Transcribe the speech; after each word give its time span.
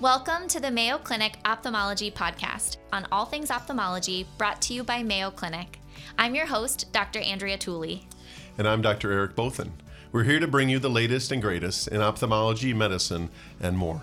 Welcome 0.00 0.48
to 0.48 0.60
the 0.60 0.70
Mayo 0.70 0.96
Clinic 0.96 1.34
Ophthalmology 1.44 2.10
Podcast 2.10 2.78
on 2.90 3.06
all 3.12 3.26
things 3.26 3.50
ophthalmology 3.50 4.26
brought 4.38 4.62
to 4.62 4.72
you 4.72 4.82
by 4.82 5.02
Mayo 5.02 5.30
Clinic. 5.30 5.78
I'm 6.16 6.34
your 6.34 6.46
host, 6.46 6.90
Dr. 6.90 7.18
Andrea 7.18 7.58
Tooley. 7.58 8.08
And 8.56 8.66
I'm 8.66 8.80
Dr. 8.80 9.12
Eric 9.12 9.36
Bothun. 9.36 9.72
We're 10.10 10.24
here 10.24 10.40
to 10.40 10.48
bring 10.48 10.70
you 10.70 10.78
the 10.78 10.88
latest 10.88 11.32
and 11.32 11.42
greatest 11.42 11.88
in 11.88 12.00
ophthalmology, 12.00 12.72
medicine, 12.72 13.28
and 13.60 13.76
more. 13.76 14.02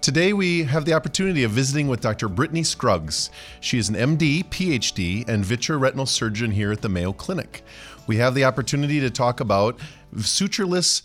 Today, 0.00 0.32
we 0.32 0.64
have 0.64 0.86
the 0.86 0.94
opportunity 0.94 1.44
of 1.44 1.52
visiting 1.52 1.86
with 1.86 2.00
Dr. 2.00 2.28
Brittni 2.28 2.66
Scruggs. 2.66 3.30
She 3.60 3.78
is 3.78 3.88
an 3.88 3.94
MD, 3.94 4.42
PhD, 4.46 5.28
and 5.28 5.44
vitreoretinal 5.44 6.08
surgeon 6.08 6.50
here 6.50 6.72
at 6.72 6.82
the 6.82 6.88
Mayo 6.88 7.12
Clinic. 7.12 7.62
We 8.08 8.16
have 8.16 8.34
the 8.34 8.42
opportunity 8.42 8.98
to 8.98 9.10
talk 9.10 9.38
about 9.38 9.78
sutureless 10.16 11.02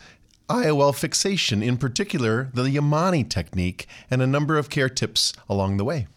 IOL 0.49 0.95
fixation, 0.95 1.61
in 1.61 1.75
particular, 1.75 2.49
the 2.53 2.63
Yamane 2.63 3.29
technique, 3.29 3.85
and 4.09 4.21
a 4.21 4.27
number 4.27 4.57
of 4.57 4.69
care 4.69 4.87
tips 4.87 5.33
along 5.49 5.75
the 5.75 5.83
way. 5.83 6.07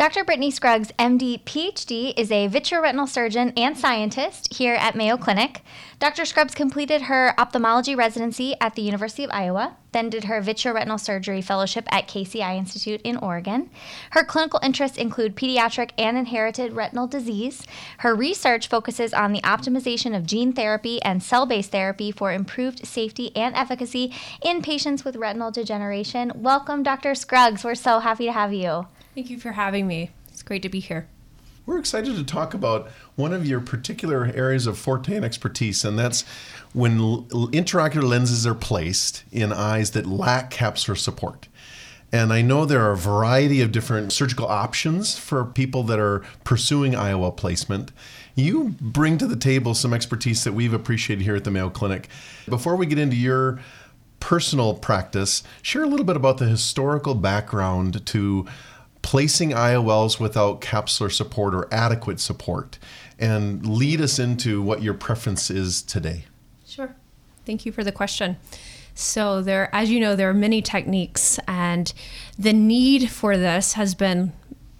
Dr. 0.00 0.24
Brittni 0.24 0.50
Scruggs, 0.50 0.90
MD, 0.98 1.44
PhD, 1.44 2.14
is 2.16 2.32
a 2.32 2.48
vitreoretinal 2.48 3.06
surgeon 3.06 3.52
and 3.54 3.76
scientist 3.76 4.54
here 4.54 4.72
at 4.72 4.96
Mayo 4.96 5.18
Clinic. 5.18 5.62
Dr. 5.98 6.24
Scruggs 6.24 6.54
completed 6.54 7.02
her 7.02 7.38
ophthalmology 7.38 7.94
residency 7.94 8.54
at 8.62 8.74
the 8.74 8.80
University 8.80 9.24
of 9.24 9.30
Iowa, 9.30 9.76
then 9.92 10.08
did 10.08 10.24
her 10.24 10.40
vitreoretinal 10.40 10.98
surgery 10.98 11.42
fellowship 11.42 11.86
at 11.90 12.08
Casey 12.08 12.42
Eye 12.42 12.56
Institute 12.56 13.02
in 13.02 13.18
Oregon. 13.18 13.68
Her 14.12 14.24
clinical 14.24 14.58
interests 14.62 14.96
include 14.96 15.36
pediatric 15.36 15.90
and 15.98 16.16
inherited 16.16 16.72
retinal 16.72 17.06
disease. 17.06 17.66
Her 17.98 18.14
research 18.14 18.68
focuses 18.68 19.12
on 19.12 19.34
the 19.34 19.42
optimization 19.42 20.16
of 20.16 20.24
gene 20.24 20.54
therapy 20.54 21.02
and 21.02 21.22
cell 21.22 21.44
based 21.44 21.72
therapy 21.72 22.10
for 22.10 22.32
improved 22.32 22.86
safety 22.86 23.36
and 23.36 23.54
efficacy 23.54 24.14
in 24.42 24.62
patients 24.62 25.04
with 25.04 25.16
retinal 25.16 25.50
degeneration. 25.50 26.32
Welcome, 26.36 26.82
Dr. 26.82 27.14
Scruggs. 27.14 27.64
We're 27.64 27.74
so 27.74 27.98
happy 27.98 28.24
to 28.24 28.32
have 28.32 28.54
you. 28.54 28.86
Thank 29.20 29.28
you 29.28 29.38
for 29.38 29.52
having 29.52 29.86
me. 29.86 30.12
It's 30.28 30.42
great 30.42 30.62
to 30.62 30.70
be 30.70 30.80
here. 30.80 31.06
We're 31.66 31.78
excited 31.78 32.16
to 32.16 32.24
talk 32.24 32.54
about 32.54 32.88
one 33.16 33.34
of 33.34 33.44
your 33.46 33.60
particular 33.60 34.32
areas 34.34 34.66
of 34.66 34.78
forte 34.78 35.14
and 35.14 35.26
expertise, 35.26 35.84
and 35.84 35.98
that's 35.98 36.24
when 36.72 36.98
intraocular 37.28 38.02
lenses 38.02 38.46
are 38.46 38.54
placed 38.54 39.24
in 39.30 39.52
eyes 39.52 39.90
that 39.90 40.06
lack 40.06 40.50
capsular 40.50 40.96
support. 40.96 41.48
And 42.10 42.32
I 42.32 42.40
know 42.40 42.64
there 42.64 42.80
are 42.80 42.92
a 42.92 42.96
variety 42.96 43.60
of 43.60 43.72
different 43.72 44.10
surgical 44.10 44.46
options 44.46 45.18
for 45.18 45.44
people 45.44 45.82
that 45.82 45.98
are 45.98 46.24
pursuing 46.44 46.92
IOL 46.92 47.36
placement. 47.36 47.92
You 48.34 48.74
bring 48.80 49.18
to 49.18 49.26
the 49.26 49.36
table 49.36 49.74
some 49.74 49.92
expertise 49.92 50.44
that 50.44 50.54
we've 50.54 50.72
appreciated 50.72 51.24
here 51.24 51.36
at 51.36 51.44
the 51.44 51.50
Mayo 51.50 51.68
Clinic. 51.68 52.08
Before 52.48 52.74
we 52.74 52.86
get 52.86 52.98
into 52.98 53.16
your 53.16 53.60
personal 54.18 54.72
practice, 54.72 55.42
share 55.60 55.82
a 55.82 55.88
little 55.88 56.06
bit 56.06 56.16
about 56.16 56.38
the 56.38 56.46
historical 56.46 57.14
background 57.14 58.06
to 58.06 58.46
placing 59.02 59.50
IOLs 59.50 60.20
without 60.20 60.60
capsular 60.60 61.10
support 61.10 61.54
or 61.54 61.72
adequate 61.72 62.20
support 62.20 62.78
and 63.18 63.66
lead 63.66 64.00
us 64.00 64.18
into 64.18 64.62
what 64.62 64.82
your 64.82 64.94
preference 64.94 65.50
is 65.50 65.82
today. 65.82 66.24
Sure. 66.66 66.94
Thank 67.44 67.66
you 67.66 67.72
for 67.72 67.84
the 67.84 67.92
question. 67.92 68.36
So 68.94 69.42
there 69.42 69.74
as 69.74 69.90
you 69.90 70.00
know 70.00 70.14
there 70.14 70.28
are 70.28 70.34
many 70.34 70.62
techniques 70.62 71.38
and 71.48 71.92
the 72.38 72.52
need 72.52 73.10
for 73.10 73.36
this 73.36 73.74
has 73.74 73.94
been 73.94 74.32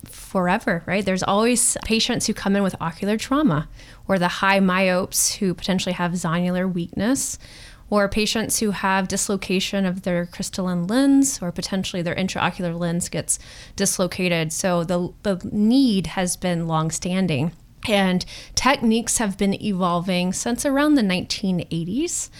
forever, 0.04 0.82
right? 0.86 1.04
There's 1.04 1.22
always 1.22 1.76
patients 1.84 2.26
who 2.26 2.34
come 2.34 2.56
in 2.56 2.62
with 2.62 2.76
ocular 2.80 3.16
trauma 3.16 3.68
or 4.08 4.18
the 4.18 4.28
high 4.28 4.60
myopes 4.60 5.34
who 5.34 5.54
potentially 5.54 5.92
have 5.92 6.12
zonular 6.12 6.72
weakness 6.72 7.38
or 7.90 8.08
patients 8.08 8.60
who 8.60 8.70
have 8.70 9.08
dislocation 9.08 9.84
of 9.84 10.02
their 10.02 10.24
crystalline 10.26 10.86
lens 10.86 11.42
or 11.42 11.50
potentially 11.50 12.00
their 12.00 12.14
intraocular 12.14 12.78
lens 12.78 13.08
gets 13.08 13.38
dislocated. 13.74 14.52
So 14.52 14.84
the, 14.84 15.12
the 15.24 15.40
need 15.50 16.08
has 16.08 16.36
been 16.36 16.68
longstanding. 16.68 17.52
And 17.88 18.24
techniques 18.54 19.18
have 19.18 19.36
been 19.36 19.60
evolving 19.62 20.32
since 20.32 20.64
around 20.64 20.94
the 20.94 21.02
1980s. 21.02 22.30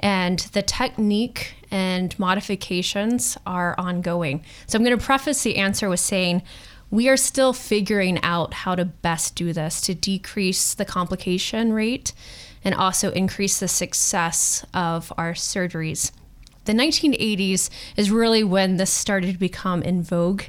And 0.00 0.40
the 0.40 0.62
technique 0.62 1.54
and 1.70 2.18
modifications 2.18 3.38
are 3.46 3.74
ongoing. 3.78 4.44
So 4.66 4.76
I'm 4.76 4.84
going 4.84 4.98
to 4.98 5.04
preface 5.04 5.42
the 5.42 5.56
answer 5.56 5.88
with 5.88 6.00
saying, 6.00 6.42
we 6.90 7.08
are 7.08 7.16
still 7.16 7.52
figuring 7.52 8.22
out 8.22 8.54
how 8.54 8.74
to 8.74 8.84
best 8.84 9.34
do 9.34 9.52
this 9.52 9.80
to 9.82 9.94
decrease 9.94 10.74
the 10.74 10.84
complication 10.84 11.72
rate 11.72 12.12
and 12.66 12.74
also 12.74 13.12
increase 13.12 13.60
the 13.60 13.68
success 13.68 14.66
of 14.74 15.12
our 15.16 15.34
surgeries. 15.34 16.10
The 16.64 16.72
1980s 16.72 17.70
is 17.96 18.10
really 18.10 18.42
when 18.42 18.76
this 18.76 18.90
started 18.90 19.34
to 19.34 19.38
become 19.38 19.84
in 19.84 20.02
vogue 20.02 20.42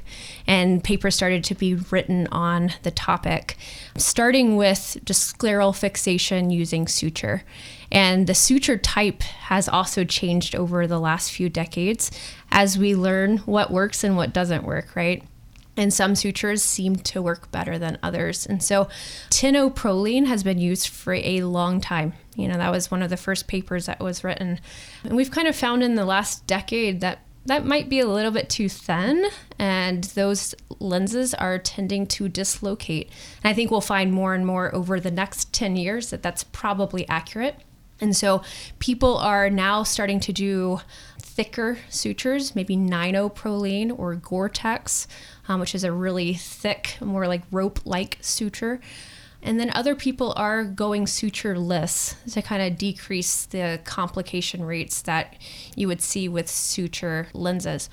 and 0.44 0.82
papers 0.82 1.14
started 1.14 1.44
to 1.44 1.54
be 1.54 1.76
written 1.76 2.26
on 2.32 2.72
the 2.82 2.90
topic, 2.90 3.56
starting 3.96 4.56
with 4.56 4.96
just 5.04 5.38
scleral 5.38 5.72
fixation 5.72 6.50
using 6.50 6.88
suture. 6.88 7.44
And 7.92 8.26
the 8.26 8.34
suture 8.34 8.76
type 8.76 9.22
has 9.22 9.68
also 9.68 10.02
changed 10.02 10.56
over 10.56 10.88
the 10.88 10.98
last 10.98 11.30
few 11.30 11.48
decades 11.48 12.10
as 12.50 12.76
we 12.76 12.96
learn 12.96 13.38
what 13.38 13.70
works 13.70 14.02
and 14.02 14.16
what 14.16 14.32
doesn't 14.32 14.64
work, 14.64 14.96
right? 14.96 15.22
And 15.78 15.94
some 15.94 16.14
sutures 16.14 16.62
seem 16.62 16.96
to 16.96 17.22
work 17.22 17.50
better 17.50 17.78
than 17.78 17.98
others. 18.02 18.44
And 18.44 18.62
so 18.62 18.88
10-0 19.30 19.74
Prolene 19.74 20.26
has 20.26 20.42
been 20.42 20.58
used 20.58 20.88
for 20.88 21.14
a 21.14 21.42
long 21.42 21.80
time. 21.80 22.12
You 22.34 22.48
know, 22.48 22.58
that 22.58 22.72
was 22.72 22.90
one 22.90 23.00
of 23.00 23.10
the 23.10 23.16
first 23.16 23.46
papers 23.46 23.86
that 23.86 24.00
was 24.00 24.22
written. 24.24 24.58
And 25.04 25.16
we've 25.16 25.30
kind 25.30 25.48
of 25.48 25.56
found 25.56 25.82
in 25.82 25.94
the 25.94 26.04
last 26.04 26.46
decade 26.46 27.00
that 27.00 27.20
that 27.46 27.64
might 27.64 27.88
be 27.88 28.00
a 28.00 28.06
little 28.06 28.30
bit 28.30 28.50
too 28.50 28.68
thin, 28.68 29.24
and 29.58 30.04
those 30.04 30.54
lenses 30.80 31.32
are 31.32 31.58
tending 31.58 32.06
to 32.08 32.28
dislocate. 32.28 33.10
And 33.42 33.50
I 33.50 33.54
think 33.54 33.70
we'll 33.70 33.80
find 33.80 34.12
more 34.12 34.34
and 34.34 34.44
more 34.44 34.74
over 34.74 35.00
the 35.00 35.10
next 35.10 35.52
10 35.54 35.76
years 35.76 36.10
that 36.10 36.22
that's 36.22 36.44
probably 36.44 37.08
accurate. 37.08 37.56
And 38.00 38.14
so 38.14 38.42
people 38.80 39.16
are 39.16 39.48
now 39.48 39.82
starting 39.82 40.20
to 40.20 40.32
do 40.32 40.80
thicker 41.20 41.78
sutures, 41.88 42.54
maybe 42.54 42.76
9-0 42.76 43.34
Prolene 43.34 43.96
or 43.96 44.14
Gore-Tex, 44.16 45.08
um, 45.48 45.60
which 45.60 45.74
is 45.74 45.84
a 45.84 45.92
really 45.92 46.34
thick, 46.34 46.98
more 47.00 47.26
like 47.26 47.42
rope-like 47.50 48.18
suture. 48.20 48.80
And 49.42 49.58
then 49.58 49.70
other 49.74 49.94
people 49.94 50.34
are 50.36 50.64
going 50.64 51.06
sutureless 51.06 52.16
to 52.32 52.42
kind 52.42 52.60
of 52.60 52.76
decrease 52.76 53.46
the 53.46 53.80
complication 53.84 54.64
rates 54.64 55.02
that 55.02 55.36
you 55.76 55.86
would 55.88 56.02
see 56.02 56.28
with 56.28 56.48
suture 56.50 57.28
lenses. 57.32 57.88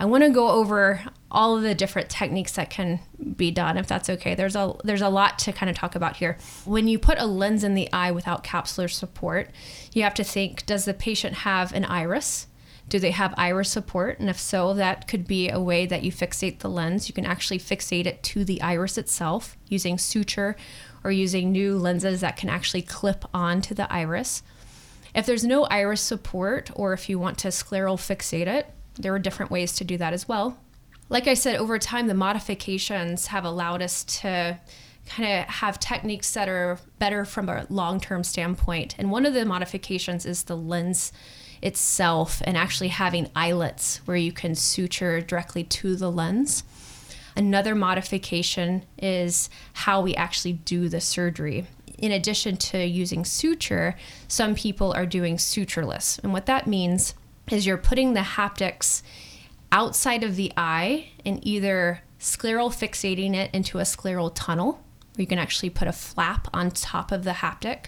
I 0.00 0.06
want 0.06 0.24
to 0.24 0.30
go 0.30 0.50
over 0.50 1.02
all 1.30 1.56
of 1.56 1.62
the 1.62 1.74
different 1.74 2.08
techniques 2.08 2.52
that 2.52 2.70
can 2.70 3.00
be 3.36 3.50
done 3.50 3.76
if 3.76 3.86
that's 3.86 4.08
okay. 4.08 4.34
There's 4.34 4.54
a 4.54 4.74
there's 4.84 5.02
a 5.02 5.08
lot 5.08 5.38
to 5.40 5.52
kind 5.52 5.68
of 5.68 5.76
talk 5.76 5.94
about 5.94 6.16
here. 6.16 6.38
When 6.64 6.86
you 6.88 6.98
put 6.98 7.18
a 7.18 7.26
lens 7.26 7.64
in 7.64 7.74
the 7.74 7.92
eye 7.92 8.12
without 8.12 8.44
capsular 8.44 8.88
support, 8.88 9.50
you 9.92 10.04
have 10.04 10.14
to 10.14 10.24
think 10.24 10.64
does 10.66 10.84
the 10.84 10.94
patient 10.94 11.38
have 11.38 11.74
an 11.74 11.84
iris? 11.84 12.46
Do 12.88 12.98
they 12.98 13.10
have 13.10 13.34
iris 13.36 13.70
support? 13.70 14.18
And 14.18 14.30
if 14.30 14.38
so, 14.38 14.72
that 14.74 15.08
could 15.08 15.26
be 15.26 15.50
a 15.50 15.60
way 15.60 15.84
that 15.86 16.02
you 16.02 16.10
fixate 16.10 16.60
the 16.60 16.70
lens. 16.70 17.08
You 17.08 17.14
can 17.14 17.26
actually 17.26 17.58
fixate 17.58 18.06
it 18.06 18.22
to 18.24 18.44
the 18.44 18.60
iris 18.62 18.96
itself 18.96 19.56
using 19.68 19.98
suture 19.98 20.56
or 21.04 21.10
using 21.10 21.52
new 21.52 21.76
lenses 21.76 22.22
that 22.22 22.36
can 22.36 22.48
actually 22.48 22.82
clip 22.82 23.24
onto 23.34 23.74
the 23.74 23.92
iris. 23.92 24.42
If 25.14 25.26
there's 25.26 25.44
no 25.44 25.64
iris 25.64 26.00
support 26.00 26.70
or 26.74 26.92
if 26.92 27.08
you 27.08 27.18
want 27.18 27.38
to 27.38 27.48
scleral 27.48 27.96
fixate 27.96 28.46
it, 28.46 28.72
there 28.94 29.14
are 29.14 29.18
different 29.18 29.50
ways 29.50 29.72
to 29.76 29.84
do 29.84 29.96
that 29.98 30.12
as 30.12 30.26
well. 30.26 30.58
Like 31.10 31.26
I 31.26 31.34
said, 31.34 31.56
over 31.56 31.78
time, 31.78 32.06
the 32.06 32.14
modifications 32.14 33.28
have 33.28 33.44
allowed 33.44 33.80
us 33.80 34.04
to 34.04 34.58
kind 35.08 35.40
of 35.40 35.48
have 35.48 35.80
techniques 35.80 36.32
that 36.34 36.48
are 36.48 36.78
better 36.98 37.24
from 37.24 37.48
a 37.48 37.66
long 37.70 38.00
term 38.00 38.22
standpoint. 38.22 38.94
And 38.98 39.10
one 39.10 39.24
of 39.24 39.34
the 39.34 39.44
modifications 39.44 40.26
is 40.26 40.44
the 40.44 40.56
lens 40.56 41.12
itself 41.62 42.42
and 42.44 42.56
actually 42.56 42.88
having 42.88 43.30
eyelets 43.34 43.98
where 44.04 44.16
you 44.16 44.32
can 44.32 44.54
suture 44.54 45.20
directly 45.20 45.64
to 45.64 45.96
the 45.96 46.10
lens. 46.10 46.64
Another 47.36 47.74
modification 47.74 48.84
is 48.98 49.48
how 49.72 50.00
we 50.00 50.14
actually 50.14 50.54
do 50.54 50.88
the 50.88 51.00
surgery. 51.00 51.66
In 51.96 52.12
addition 52.12 52.56
to 52.56 52.84
using 52.84 53.24
suture, 53.24 53.96
some 54.26 54.54
people 54.54 54.92
are 54.92 55.06
doing 55.06 55.36
sutureless. 55.36 56.18
And 56.22 56.32
what 56.32 56.46
that 56.46 56.66
means 56.66 57.14
is 57.50 57.66
you're 57.66 57.76
putting 57.76 58.14
the 58.14 58.20
haptics 58.20 59.02
outside 59.70 60.24
of 60.24 60.36
the 60.36 60.52
eye 60.56 61.10
and 61.24 61.44
either 61.46 62.02
scleral 62.20 62.70
fixating 62.70 63.34
it 63.34 63.50
into 63.54 63.78
a 63.78 63.82
scleral 63.82 64.32
tunnel 64.34 64.72
where 65.14 65.22
you 65.22 65.26
can 65.26 65.38
actually 65.38 65.70
put 65.70 65.88
a 65.88 65.92
flap 65.92 66.48
on 66.52 66.70
top 66.70 67.12
of 67.12 67.24
the 67.24 67.32
haptic 67.32 67.86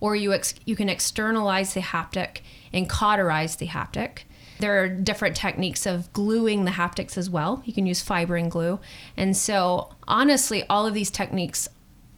or 0.00 0.16
you 0.16 0.32
ex- 0.32 0.54
you 0.64 0.76
can 0.76 0.88
externalize 0.88 1.74
the 1.74 1.80
haptic 1.80 2.40
and 2.72 2.88
cauterize 2.88 3.56
the 3.56 3.68
haptic. 3.68 4.20
There 4.58 4.82
are 4.82 4.88
different 4.88 5.36
techniques 5.36 5.86
of 5.86 6.12
gluing 6.12 6.64
the 6.64 6.70
haptics 6.70 7.18
as 7.18 7.28
well. 7.28 7.62
You 7.64 7.72
can 7.72 7.86
use 7.86 8.02
fibrin 8.02 8.48
glue. 8.48 8.80
And 9.16 9.36
so 9.36 9.90
honestly 10.08 10.64
all 10.68 10.86
of 10.86 10.94
these 10.94 11.10
techniques 11.10 11.68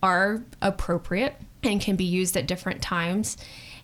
are 0.03 0.45
appropriate 0.63 1.35
and 1.63 1.81
can 1.81 1.97
be 1.97 2.05
used 2.05 2.37
at 2.37 2.47
different 2.47 2.81
times. 2.81 3.37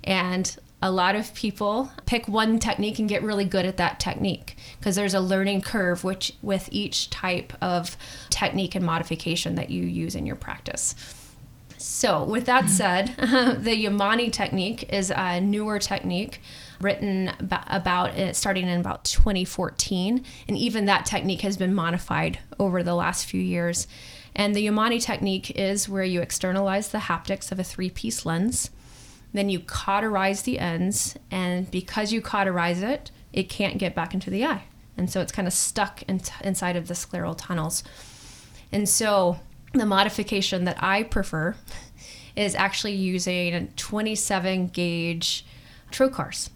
And 0.05 0.57
a 0.85 0.91
lot 0.91 1.17
of 1.17 1.35
people 1.35 1.91
pick 2.05 2.29
one 2.29 2.59
technique 2.59 2.99
and 2.99 3.09
get 3.09 3.23
really 3.23 3.47
good 3.47 3.65
at 3.65 3.79
that 3.79 3.99
technique 3.99 4.57
because 4.79 4.95
there's 4.95 5.15
a 5.15 5.21
learning 5.21 5.63
curve 5.63 6.05
which 6.05 6.35
with 6.43 6.69
each 6.71 7.09
type 7.09 7.55
of 7.63 7.97
technique 8.29 8.75
and 8.75 8.85
modification 8.85 9.55
that 9.55 9.71
you 9.71 9.83
use 9.85 10.15
in 10.15 10.27
your 10.27 10.37
practice. 10.37 10.95
So, 11.87 12.25
with 12.25 12.47
that 12.47 12.71
said, 12.71 13.09
the 13.19 13.85
Yamane 13.85 14.33
technique 14.33 14.91
is 14.91 15.13
a 15.15 15.39
newer 15.39 15.79
technique 15.79 16.41
written 16.81 17.31
about 17.39 18.17
it 18.17 18.37
starting 18.37 18.67
in 18.67 18.81
about 18.81 19.05
2014 19.05 20.25
and 20.49 20.57
even 20.57 20.87
that 20.87 21.05
technique 21.05 21.43
has 21.43 21.59
been 21.59 21.75
modified 21.75 22.39
over 22.59 22.83
the 22.83 22.95
last 22.95 23.27
few 23.27 23.41
years. 23.41 23.87
And 24.35 24.55
the 24.55 24.67
Yamane 24.67 25.01
technique 25.03 25.51
is 25.51 25.87
where 25.87 26.05
you 26.05 26.23
externalize 26.23 26.89
the 26.89 26.99
haptics 26.99 27.53
of 27.53 27.59
a 27.59 27.65
three-piece 27.65 28.25
lens 28.25 28.71
then 29.35 29.51
you 29.51 29.59
cauterize 29.59 30.43
the 30.43 30.61
ends 30.61 31.17
and 31.31 31.71
because 31.71 32.13
you 32.13 32.23
cauterize 32.23 32.83
it 32.83 33.11
it 33.33 33.49
can't 33.51 33.79
get 33.79 33.95
back 33.95 34.15
into 34.15 34.31
the 34.31 34.45
eye. 34.45 34.63
And 34.97 35.11
so 35.11 35.21
it's 35.21 35.33
kind 35.33 35.49
of 35.49 35.53
stuck 35.53 36.03
in 36.05 36.23
inside 36.43 36.77
of 36.77 36.87
the 36.87 36.95
scleral 36.95 37.35
tunnels. 37.37 37.83
And 38.73 38.89
so 38.89 39.41
the 39.79 39.87
modification 39.87 40.65
that 40.65 40.83
I 40.83 41.03
prefer 41.03 41.57
is 42.37 42.55
actually 42.55 42.95
using 42.95 43.69
27 43.77 44.69
gauge 44.69 45.45
trocars. 45.91 46.51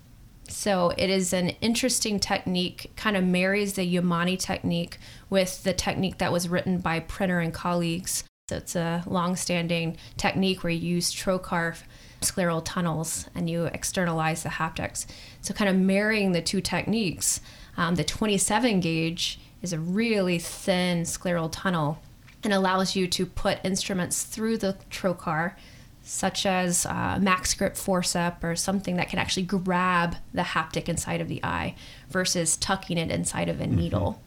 So 0.48 0.92
it 0.96 1.10
is 1.10 1.32
an 1.32 1.50
interesting 1.60 2.18
technique, 2.18 2.90
kind 2.96 3.16
of 3.16 3.24
marries 3.24 3.74
the 3.74 3.94
Yamane 3.94 4.38
technique 4.38 4.98
with 5.28 5.62
the 5.62 5.74
technique 5.74 6.18
that 6.18 6.32
was 6.32 6.48
written 6.48 6.78
by 6.78 7.00
Prenner 7.00 7.38
and 7.38 7.52
colleagues. 7.52 8.24
So 8.48 8.56
it's 8.56 8.74
a 8.74 9.04
long-standing 9.06 9.98
technique 10.16 10.64
where 10.64 10.72
you 10.72 10.94
use 10.94 11.14
trocar 11.14 11.76
scleral 12.22 12.62
tunnels 12.64 13.28
and 13.34 13.48
you 13.48 13.66
externalize 13.66 14.42
the 14.42 14.48
haptics. 14.48 15.06
So 15.42 15.52
kind 15.52 15.68
of 15.68 15.76
marrying 15.76 16.32
the 16.32 16.42
two 16.42 16.62
techniques, 16.62 17.40
um, 17.76 17.96
the 17.96 18.04
27 18.04 18.80
gauge 18.80 19.38
is 19.60 19.72
a 19.72 19.78
really 19.78 20.38
thin 20.38 21.02
scleral 21.02 21.50
tunnel 21.52 22.00
and 22.44 22.52
allows 22.52 22.94
you 22.96 23.06
to 23.08 23.26
put 23.26 23.58
instruments 23.64 24.22
through 24.22 24.58
the 24.58 24.76
trocar 24.90 25.54
such 26.02 26.46
as 26.46 26.86
uh, 26.86 27.18
max 27.20 27.52
grip 27.52 27.74
forcep 27.74 28.42
or 28.42 28.56
something 28.56 28.96
that 28.96 29.10
can 29.10 29.18
actually 29.18 29.42
grab 29.42 30.16
the 30.32 30.42
haptic 30.42 30.88
inside 30.88 31.20
of 31.20 31.28
the 31.28 31.44
eye 31.44 31.74
versus 32.08 32.56
tucking 32.56 32.96
it 32.96 33.10
inside 33.10 33.48
of 33.48 33.60
a 33.60 33.64
mm-hmm. 33.64 33.76
needle. 33.76 34.22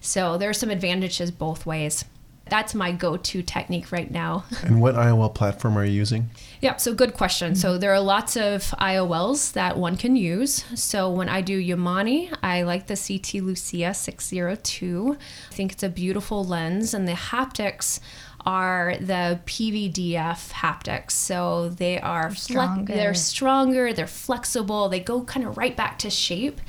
So 0.00 0.36
there 0.38 0.50
are 0.50 0.54
some 0.54 0.70
advantages 0.70 1.30
both 1.30 1.66
ways 1.66 2.04
that's 2.50 2.74
my 2.74 2.92
go-to 2.92 3.42
technique 3.42 3.92
right 3.92 4.10
now. 4.10 4.44
and 4.62 4.82
what 4.82 4.96
IOL 4.96 5.32
platform 5.34 5.78
are 5.78 5.84
you 5.84 5.92
using? 5.92 6.30
Yeah, 6.60 6.76
so 6.76 6.94
good 6.94 7.14
question. 7.14 7.54
So 7.54 7.78
there 7.78 7.92
are 7.94 8.00
lots 8.00 8.36
of 8.36 8.62
IOLs 8.78 9.52
that 9.54 9.78
one 9.78 9.96
can 9.96 10.14
use. 10.14 10.64
So 10.74 11.10
when 11.10 11.28
I 11.28 11.40
do 11.40 11.58
Yamane, 11.58 12.36
I 12.42 12.62
like 12.62 12.86
the 12.86 12.96
CT 12.96 13.42
Lucia 13.42 13.94
602. 13.94 15.16
I 15.50 15.54
think 15.54 15.72
it's 15.72 15.82
a 15.82 15.88
beautiful 15.88 16.44
lens 16.44 16.92
and 16.92 17.08
the 17.08 17.12
haptics 17.12 18.00
are 18.44 18.94
the 19.00 19.40
PVDF 19.46 20.50
haptics. 20.50 21.12
So 21.12 21.70
they 21.70 21.98
are 21.98 22.34
stronger. 22.34 22.94
they're 22.94 23.14
stronger, 23.14 23.92
they're 23.92 24.06
flexible, 24.06 24.88
they 24.88 25.00
go 25.00 25.22
kind 25.24 25.46
of 25.46 25.56
right 25.56 25.76
back 25.76 25.98
to 26.00 26.10
shape 26.10 26.60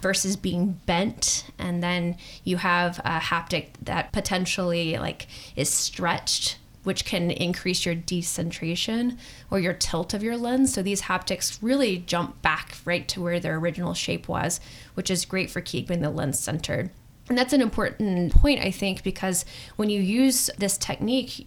versus 0.00 0.36
being 0.36 0.80
bent 0.86 1.44
and 1.58 1.82
then 1.82 2.16
you 2.42 2.56
have 2.56 2.98
a 3.00 3.18
haptic 3.18 3.68
that 3.82 4.12
potentially 4.12 4.96
like 4.96 5.26
is 5.56 5.68
stretched 5.68 6.56
which 6.82 7.04
can 7.04 7.30
increase 7.30 7.84
your 7.84 7.94
decentration 7.94 9.18
or 9.50 9.60
your 9.60 9.74
tilt 9.74 10.14
of 10.14 10.22
your 10.22 10.36
lens. 10.36 10.72
So 10.72 10.82
these 10.82 11.02
haptics 11.02 11.58
really 11.60 11.98
jump 11.98 12.40
back 12.42 12.76
right 12.84 13.06
to 13.08 13.20
where 13.20 13.40
their 13.40 13.56
original 13.56 13.94
shape 13.94 14.28
was, 14.28 14.60
which 14.94 15.10
is 15.10 15.24
great 15.24 15.50
for 15.50 15.60
keeping 15.60 16.00
the 16.00 16.10
lens 16.10 16.38
centered. 16.38 16.90
And 17.28 17.38
that's 17.38 17.52
an 17.52 17.60
important 17.60 18.32
point, 18.32 18.60
I 18.60 18.70
think, 18.70 19.02
because 19.02 19.44
when 19.76 19.90
you 19.90 20.00
use 20.00 20.50
this 20.58 20.76
technique, 20.76 21.46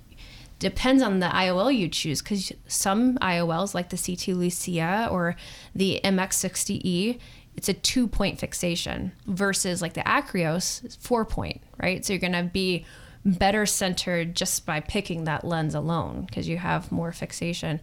depends 0.59 1.03
on 1.03 1.19
the 1.19 1.27
IOL 1.27 1.75
you 1.75 1.89
choose 1.89 2.21
because 2.21 2.53
some 2.67 3.17
IOLs 3.17 3.73
like 3.73 3.89
the 3.89 3.97
CT 3.97 4.37
Lucia 4.37 5.09
or 5.11 5.35
the 5.75 5.99
MX60E 6.05 7.19
it's 7.55 7.69
a 7.69 7.73
two 7.73 8.07
point 8.07 8.39
fixation 8.39 9.11
versus 9.27 9.81
like 9.81 9.93
the 9.93 10.01
Akreos, 10.01 10.97
four 10.99 11.25
point, 11.25 11.61
right? 11.77 12.03
So 12.03 12.13
you're 12.13 12.19
going 12.19 12.33
to 12.33 12.43
be 12.43 12.85
better 13.25 13.65
centered 13.65 14.35
just 14.35 14.65
by 14.65 14.79
picking 14.79 15.23
that 15.23 15.45
lens 15.45 15.75
alone 15.75 16.25
because 16.25 16.47
you 16.47 16.57
have 16.57 16.91
more 16.91 17.11
fixation. 17.11 17.79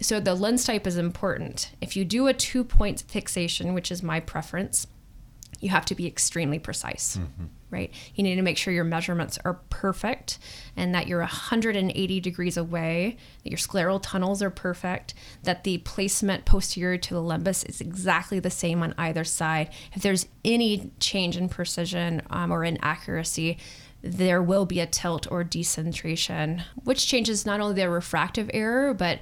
So 0.00 0.20
the 0.20 0.34
lens 0.34 0.64
type 0.64 0.86
is 0.86 0.96
important. 0.96 1.72
If 1.80 1.96
you 1.96 2.04
do 2.04 2.26
a 2.26 2.32
two 2.32 2.64
point 2.64 3.04
fixation, 3.06 3.74
which 3.74 3.92
is 3.92 4.02
my 4.02 4.20
preference, 4.20 4.86
you 5.60 5.68
have 5.70 5.84
to 5.86 5.94
be 5.94 6.06
extremely 6.06 6.58
precise. 6.58 7.18
Mm-hmm 7.18 7.46
right? 7.70 7.92
You 8.14 8.24
need 8.24 8.36
to 8.36 8.42
make 8.42 8.58
sure 8.58 8.72
your 8.72 8.84
measurements 8.84 9.38
are 9.44 9.54
perfect 9.70 10.38
and 10.76 10.94
that 10.94 11.06
you're 11.06 11.20
180 11.20 12.20
degrees 12.20 12.56
away, 12.56 13.16
that 13.42 13.50
your 13.50 13.58
scleral 13.58 14.00
tunnels 14.02 14.42
are 14.42 14.50
perfect, 14.50 15.14
that 15.44 15.64
the 15.64 15.78
placement 15.78 16.44
posterior 16.44 16.98
to 16.98 17.14
the 17.14 17.20
limbus 17.20 17.68
is 17.68 17.80
exactly 17.80 18.40
the 18.40 18.50
same 18.50 18.82
on 18.82 18.94
either 18.98 19.24
side. 19.24 19.70
If 19.94 20.02
there's 20.02 20.26
any 20.44 20.90
change 21.00 21.36
in 21.36 21.48
precision 21.48 22.22
um, 22.30 22.50
or 22.50 22.64
in 22.64 22.78
accuracy, 22.82 23.58
there 24.02 24.42
will 24.42 24.66
be 24.66 24.80
a 24.80 24.86
tilt 24.86 25.30
or 25.30 25.44
decentration, 25.44 26.62
which 26.84 27.06
changes 27.06 27.44
not 27.44 27.60
only 27.60 27.74
the 27.74 27.88
refractive 27.88 28.50
error, 28.54 28.94
but 28.94 29.20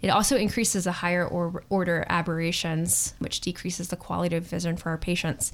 it 0.00 0.08
also 0.08 0.36
increases 0.36 0.84
the 0.84 0.92
higher 0.92 1.26
or 1.26 1.64
order 1.68 2.06
aberrations, 2.08 3.14
which 3.18 3.40
decreases 3.40 3.88
the 3.88 3.96
quality 3.96 4.36
of 4.36 4.44
vision 4.44 4.76
for 4.76 4.90
our 4.90 4.98
patients. 4.98 5.52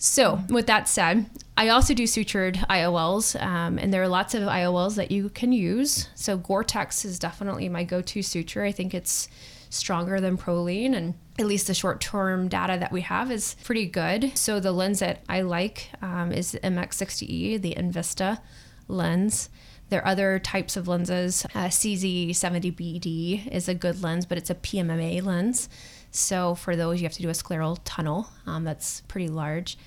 So, 0.00 0.40
with 0.48 0.68
that 0.68 0.88
said, 0.88 1.26
I 1.56 1.70
also 1.70 1.92
do 1.92 2.04
sutured 2.04 2.56
IOLs, 2.68 3.40
um, 3.42 3.78
and 3.78 3.92
there 3.92 4.02
are 4.02 4.08
lots 4.08 4.32
of 4.32 4.44
IOLs 4.44 4.94
that 4.94 5.10
you 5.10 5.28
can 5.28 5.50
use. 5.50 6.08
So, 6.14 6.36
Gore-Tex 6.36 7.04
is 7.04 7.18
definitely 7.18 7.68
my 7.68 7.82
go-to 7.82 8.22
suture. 8.22 8.62
I 8.62 8.70
think 8.70 8.94
it's 8.94 9.28
stronger 9.70 10.20
than 10.20 10.36
Prolene 10.36 10.94
and 10.94 11.14
at 11.38 11.46
least 11.46 11.68
the 11.68 11.74
short-term 11.74 12.48
data 12.48 12.76
that 12.78 12.90
we 12.90 13.02
have 13.02 13.30
is 13.30 13.54
pretty 13.62 13.86
good. 13.86 14.36
So, 14.36 14.58
the 14.58 14.72
lens 14.72 14.98
that 14.98 15.22
I 15.28 15.42
like 15.42 15.90
um, 16.02 16.32
is 16.32 16.52
the 16.52 16.60
MX60E, 16.60 17.60
the 17.60 17.74
enVista 17.76 18.40
lens. 18.88 19.48
There 19.90 20.00
are 20.02 20.06
other 20.06 20.38
types 20.38 20.76
of 20.76 20.86
lenses. 20.86 21.46
Uh, 21.54 21.68
CZ70BD 21.68 23.50
is 23.50 23.68
a 23.68 23.74
good 23.74 24.02
lens, 24.02 24.26
but 24.26 24.36
it's 24.36 24.50
a 24.50 24.54
PMMA 24.54 25.22
lens. 25.22 25.68
So 26.10 26.54
for 26.54 26.76
those, 26.76 27.00
you 27.00 27.04
have 27.04 27.14
to 27.14 27.22
do 27.22 27.28
a 27.28 27.32
scleral 27.32 27.78
tunnel 27.84 28.28
um, 28.46 28.64
that's 28.64 29.02
pretty 29.02 29.28
large. 29.28 29.78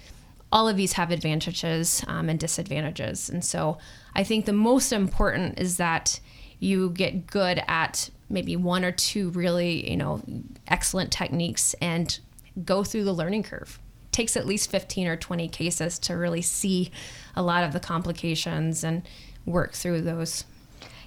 All 0.52 0.68
of 0.68 0.76
these 0.76 0.94
have 0.94 1.12
advantages 1.12 2.04
um, 2.08 2.30
and 2.30 2.40
disadvantages. 2.40 3.30
And 3.30 3.44
so 3.44 3.78
I 4.16 4.24
think 4.24 4.46
the 4.46 4.54
most 4.54 4.92
important 4.92 5.60
is 5.60 5.78
that 5.78 6.20
you 6.60 6.90
get 6.90 7.28
good 7.28 7.62
at 7.68 8.10
maybe 8.32 8.56
one 8.56 8.84
or 8.84 8.92
two 8.92 9.30
really, 9.32 9.90
you 9.90 9.98
know, 9.98 10.22
excellent 10.68 11.12
techniques 11.12 11.74
and 11.82 12.20
go 12.64 12.84
through 12.84 13.04
the 13.04 13.14
learning 13.14 13.44
curve. 13.44 13.80
It 14.06 14.12
takes 14.12 14.36
at 14.36 14.46
least 14.46 14.72
15 14.72 15.08
or 15.08 15.16
20 15.16 15.48
cases 15.50 16.00
to 16.00 16.14
really 16.16 16.42
see 16.42 16.92
a 17.36 17.42
lot 17.42 17.64
of 17.64 17.74
the 17.74 17.80
complications 17.80 18.84
and 18.84 19.04
work 19.46 19.74
through 19.74 20.02
those. 20.02 20.46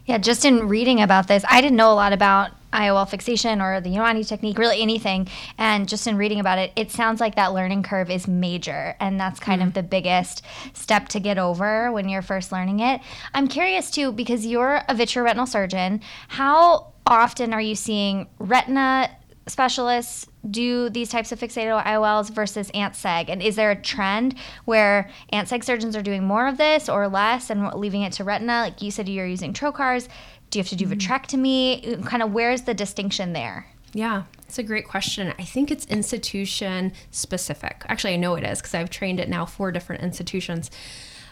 Yeah, 0.07 0.19
just 0.19 0.45
in 0.45 0.69
reading 0.69 1.00
about 1.00 1.28
this, 1.28 1.45
I 1.49 1.61
didn't 1.61 1.76
know 1.76 1.93
a 1.93 1.95
lot 1.95 2.12
about 2.12 2.50
IOL 2.75 3.09
fixation 3.09 3.61
or 3.61 3.81
the 3.81 3.90
Yamane 3.90 4.26
technique, 4.26 4.59
really 4.59 4.83
anything. 4.83 5.28
And 5.57 5.88
just 5.88 6.07
in 6.07 6.16
reading 6.16 6.40
about 6.40 6.59
it, 6.59 6.73
it 6.76 6.90
sounds 6.90 7.21
like 7.21 7.37
that 7.37 7.54
learning 7.54 7.85
curve 7.85 8.11
is 8.11 8.28
major. 8.28 8.97
And 9.00 9.19
that's 9.19 9.40
kind 9.40 9.62
mm 9.62 9.64
of 9.64 9.73
the 9.73 9.83
biggest 9.83 10.43
step 10.75 11.09
to 11.09 11.21
get 11.21 11.38
over 11.38 11.90
when 11.93 12.09
you're 12.09 12.23
first 12.23 12.50
learning 12.50 12.81
it. 12.81 13.00
I'm 13.33 13.47
curious 13.47 13.90
too, 13.90 14.12
because 14.12 14.45
you're 14.45 14.83
a 14.88 14.95
vitreoretinal 14.95 15.49
surgeon, 15.49 16.00
how 16.28 16.93
often 17.07 17.54
are 17.54 17.61
you 17.61 17.76
seeing 17.76 18.26
retina 18.38 19.11
specialists 19.47 20.26
do 20.50 20.88
these 20.90 21.11
types 21.11 21.33
of 21.33 21.38
fixated 21.38 21.83
IOLs 21.85 22.31
versus 22.31 22.71
ANT-SEG? 22.75 23.28
And 23.28 23.43
is 23.43 23.57
there 23.57 23.71
a 23.71 23.76
trend 23.81 24.35
where 24.64 25.11
ANT-SEG 25.31 25.64
surgeons 25.64 25.97
are 25.97 26.02
doing 26.02 26.25
more 26.25 26.47
of 26.47 26.59
this 26.59 26.88
or 26.88 27.09
less 27.09 27.50
and 27.50 27.73
leaving 27.75 28.02
it 28.02 28.12
to 28.14 28.25
retina? 28.25 28.62
Like 28.62 28.83
you 28.83 28.90
said, 28.90 29.09
you're 29.09 29.26
using 29.26 29.52
trocars. 29.52 30.09
Do 30.54 30.61
you 30.61 30.62
have 30.62 30.68
to 30.68 30.76
do 30.76 30.87
mm-hmm. 30.87 30.94
vitrectomy? 30.94 32.06
Kind 32.06 32.23
of 32.23 32.32
where's 32.32 32.62
the 32.62 32.75
distinction 32.75 33.32
there? 33.32 33.66
Yeah, 33.92 34.23
it's 34.46 34.56
a 34.56 34.62
great 34.62 34.87
question. 34.87 35.34
I 35.37 35.42
think 35.42 35.73
it's 35.73 35.84
institution 35.87 36.92
specific. 37.11 37.82
Actually, 37.88 38.14
I 38.14 38.18
know 38.18 38.37
it 38.37 38.44
is 38.44 38.61
because 38.61 38.73
I've 38.73 38.88
trained 38.88 39.18
at 39.18 39.28
now 39.28 39.46
four 39.46 39.73
different 39.73 40.04
institutions. 40.04 40.70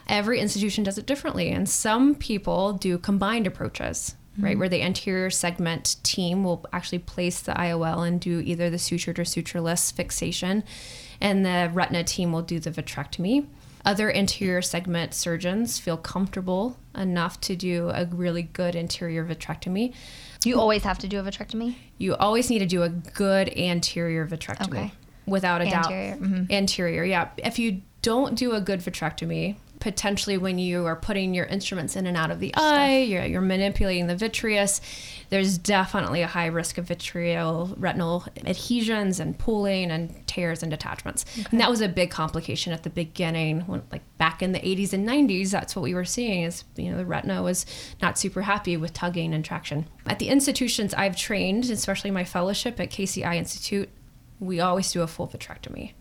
Every 0.09 0.41
institution 0.41 0.83
does 0.83 0.99
it 0.99 1.07
differently, 1.07 1.50
and 1.50 1.69
some 1.69 2.17
people 2.17 2.73
do 2.73 2.99
combined 2.99 3.47
approaches 3.47 4.17
mm-hmm. 4.33 4.45
right? 4.45 4.59
Where 4.59 4.69
the 4.69 4.83
anterior 4.83 5.31
segment 5.31 5.97
team 6.02 6.43
will 6.43 6.67
actually 6.73 6.99
place 6.99 7.38
the 7.41 7.52
IOL 7.52 8.05
and 8.05 8.21
do 8.21 8.41
either 8.41 8.71
the 8.71 8.76
sutured 8.76 9.21
or 9.21 9.25
sutureless 9.25 9.93
fixation, 9.93 10.64
and 11.21 11.47
the 11.47 11.71
retina 11.73 12.02
team 12.02 12.33
will 12.33 12.43
do 12.43 12.59
the 12.59 12.73
vitrectomy. 12.73 13.47
Other 13.85 14.15
anterior 14.15 14.62
segment 14.62 15.12
surgeons 15.12 15.79
feel 15.79 15.97
comfortable 15.97 16.77
enough 16.95 17.41
to 17.43 17.57
do 17.57 17.91
a 17.91 18.07
really 18.07 18.43
good 18.43 18.77
anterior 18.77 19.25
vitrectomy. 19.25 19.95
You 20.45 20.59
always 20.59 20.85
have 20.85 20.99
to 21.01 21.09
do 21.09 21.19
a 21.19 21.23
vitrectomy? 21.23 21.75
You 21.99 22.15
always 22.17 22.51
need 22.51 22.61
to 22.61 22.67
do 22.67 22.83
a 22.83 22.89
good 22.89 23.49
anterior 23.57 24.27
vitrectomy. 24.27 24.69
Okay. 24.69 24.93
Without 25.27 25.61
a 25.61 25.65
Anterior, 25.67 26.17
mm-hmm. 26.17 26.35
doubt. 26.45 26.51
Anterior, 26.51 27.05
yeah. 27.05 27.29
If 27.39 27.59
you 27.59 27.83
don't 28.03 28.35
do 28.35 28.53
a 28.53 28.61
good 28.61 28.81
vitrectomy, 28.81 29.57
potentially 29.83 30.39
when 30.39 30.61
you 30.61 30.87
are 30.87 30.95
putting 30.95 31.35
your 31.35 31.45
instruments 31.47 31.97
in 31.97 32.07
and 32.07 32.17
out 32.17 32.31
of 32.31 32.39
the 32.39 32.55
eye, 32.55 32.99
you're, 32.99 33.25
you're 33.25 33.41
manipulating 33.41 34.07
the 34.07 34.15
vitreous, 34.15 34.81
there's 35.29 35.59
definitely 35.59 36.23
a 36.23 36.29
high 36.29 36.47
risk 36.47 36.79
of 36.79 36.85
vitreal 36.85 37.75
retinal 37.77 38.25
adhesions 38.47 39.19
and 39.19 39.37
pooling 39.37 39.91
and 39.91 40.25
tears 40.29 40.62
and 40.62 40.71
detachments. 40.71 41.25
And 41.51 41.61
that 41.61 41.69
was 41.69 41.81
a 41.81 41.89
big 41.89 42.12
complication 42.12 42.73
at 42.73 42.85
the 42.85 42.91
beginning, 42.91 43.62
when, 43.62 43.83
like 43.91 44.03
back 44.19 44.41
in 44.41 44.53
the 44.53 44.61
80s 44.61 44.93
and 44.93 45.07
90s. 45.07 45.51
That's 45.51 45.75
what 45.75 45.83
we 45.83 45.95
were 45.95 46.05
seeing 46.05 46.45
is 46.45 46.62
you 46.77 46.89
know 46.89 46.97
the 46.97 47.05
retina 47.05 47.43
was 47.43 47.67
not 48.01 48.17
super 48.19 48.43
happy 48.43 48.77
with 48.77 48.93
tugging 48.93 49.35
and 49.35 49.45
traction. 49.45 49.89
At 50.07 50.21
the 50.21 50.29
institutions 50.29 50.95
I've 50.95 51.17
trained, 51.17 51.71
especially 51.71 52.12
my 52.12 52.23
fellowship 52.23 52.79
at 52.79 52.91
Casey 52.91 53.25
Eye 53.25 53.37
Institute, 53.37 53.89
we 54.39 54.61
always 54.61 54.93
do 54.93 55.03
a 55.03 55.09
full 55.09 55.27
vitrectomy. 55.27 55.95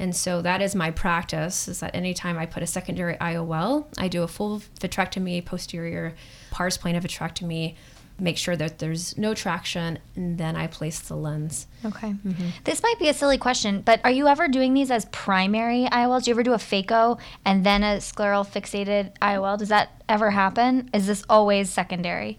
And 0.00 0.16
so 0.16 0.40
that 0.40 0.62
is 0.62 0.74
my 0.74 0.90
practice 0.90 1.68
is 1.68 1.80
that 1.80 1.94
anytime 1.94 2.38
I 2.38 2.46
put 2.46 2.62
a 2.62 2.66
secondary 2.66 3.16
IOL, 3.16 3.86
I 3.98 4.08
do 4.08 4.22
a 4.22 4.28
full 4.28 4.60
vitrectomy, 4.80 5.44
posterior 5.44 6.14
pars 6.50 6.78
plana 6.78 7.02
vitrectomy, 7.02 7.76
make 8.18 8.38
sure 8.38 8.56
that 8.56 8.78
there's 8.78 9.16
no 9.18 9.34
traction, 9.34 9.98
and 10.16 10.38
then 10.38 10.56
I 10.56 10.68
place 10.68 11.00
the 11.00 11.16
lens. 11.16 11.66
Okay. 11.84 12.12
Mm-hmm. 12.12 12.48
This 12.64 12.82
might 12.82 12.98
be 12.98 13.10
a 13.10 13.14
silly 13.14 13.36
question, 13.36 13.82
but 13.82 14.00
are 14.02 14.10
you 14.10 14.26
ever 14.26 14.48
doing 14.48 14.72
these 14.72 14.90
as 14.90 15.04
primary 15.06 15.84
IOLs? 15.92 16.24
Do 16.24 16.30
you 16.30 16.34
ever 16.34 16.42
do 16.42 16.54
a 16.54 16.56
phaco 16.56 17.20
and 17.44 17.64
then 17.64 17.82
a 17.82 17.98
scleral 17.98 18.46
fixated 18.46 19.12
IOL? 19.18 19.58
Does 19.58 19.68
that 19.68 20.02
ever 20.08 20.30
happen? 20.30 20.88
Is 20.94 21.06
this 21.06 21.24
always 21.28 21.68
secondary? 21.68 22.38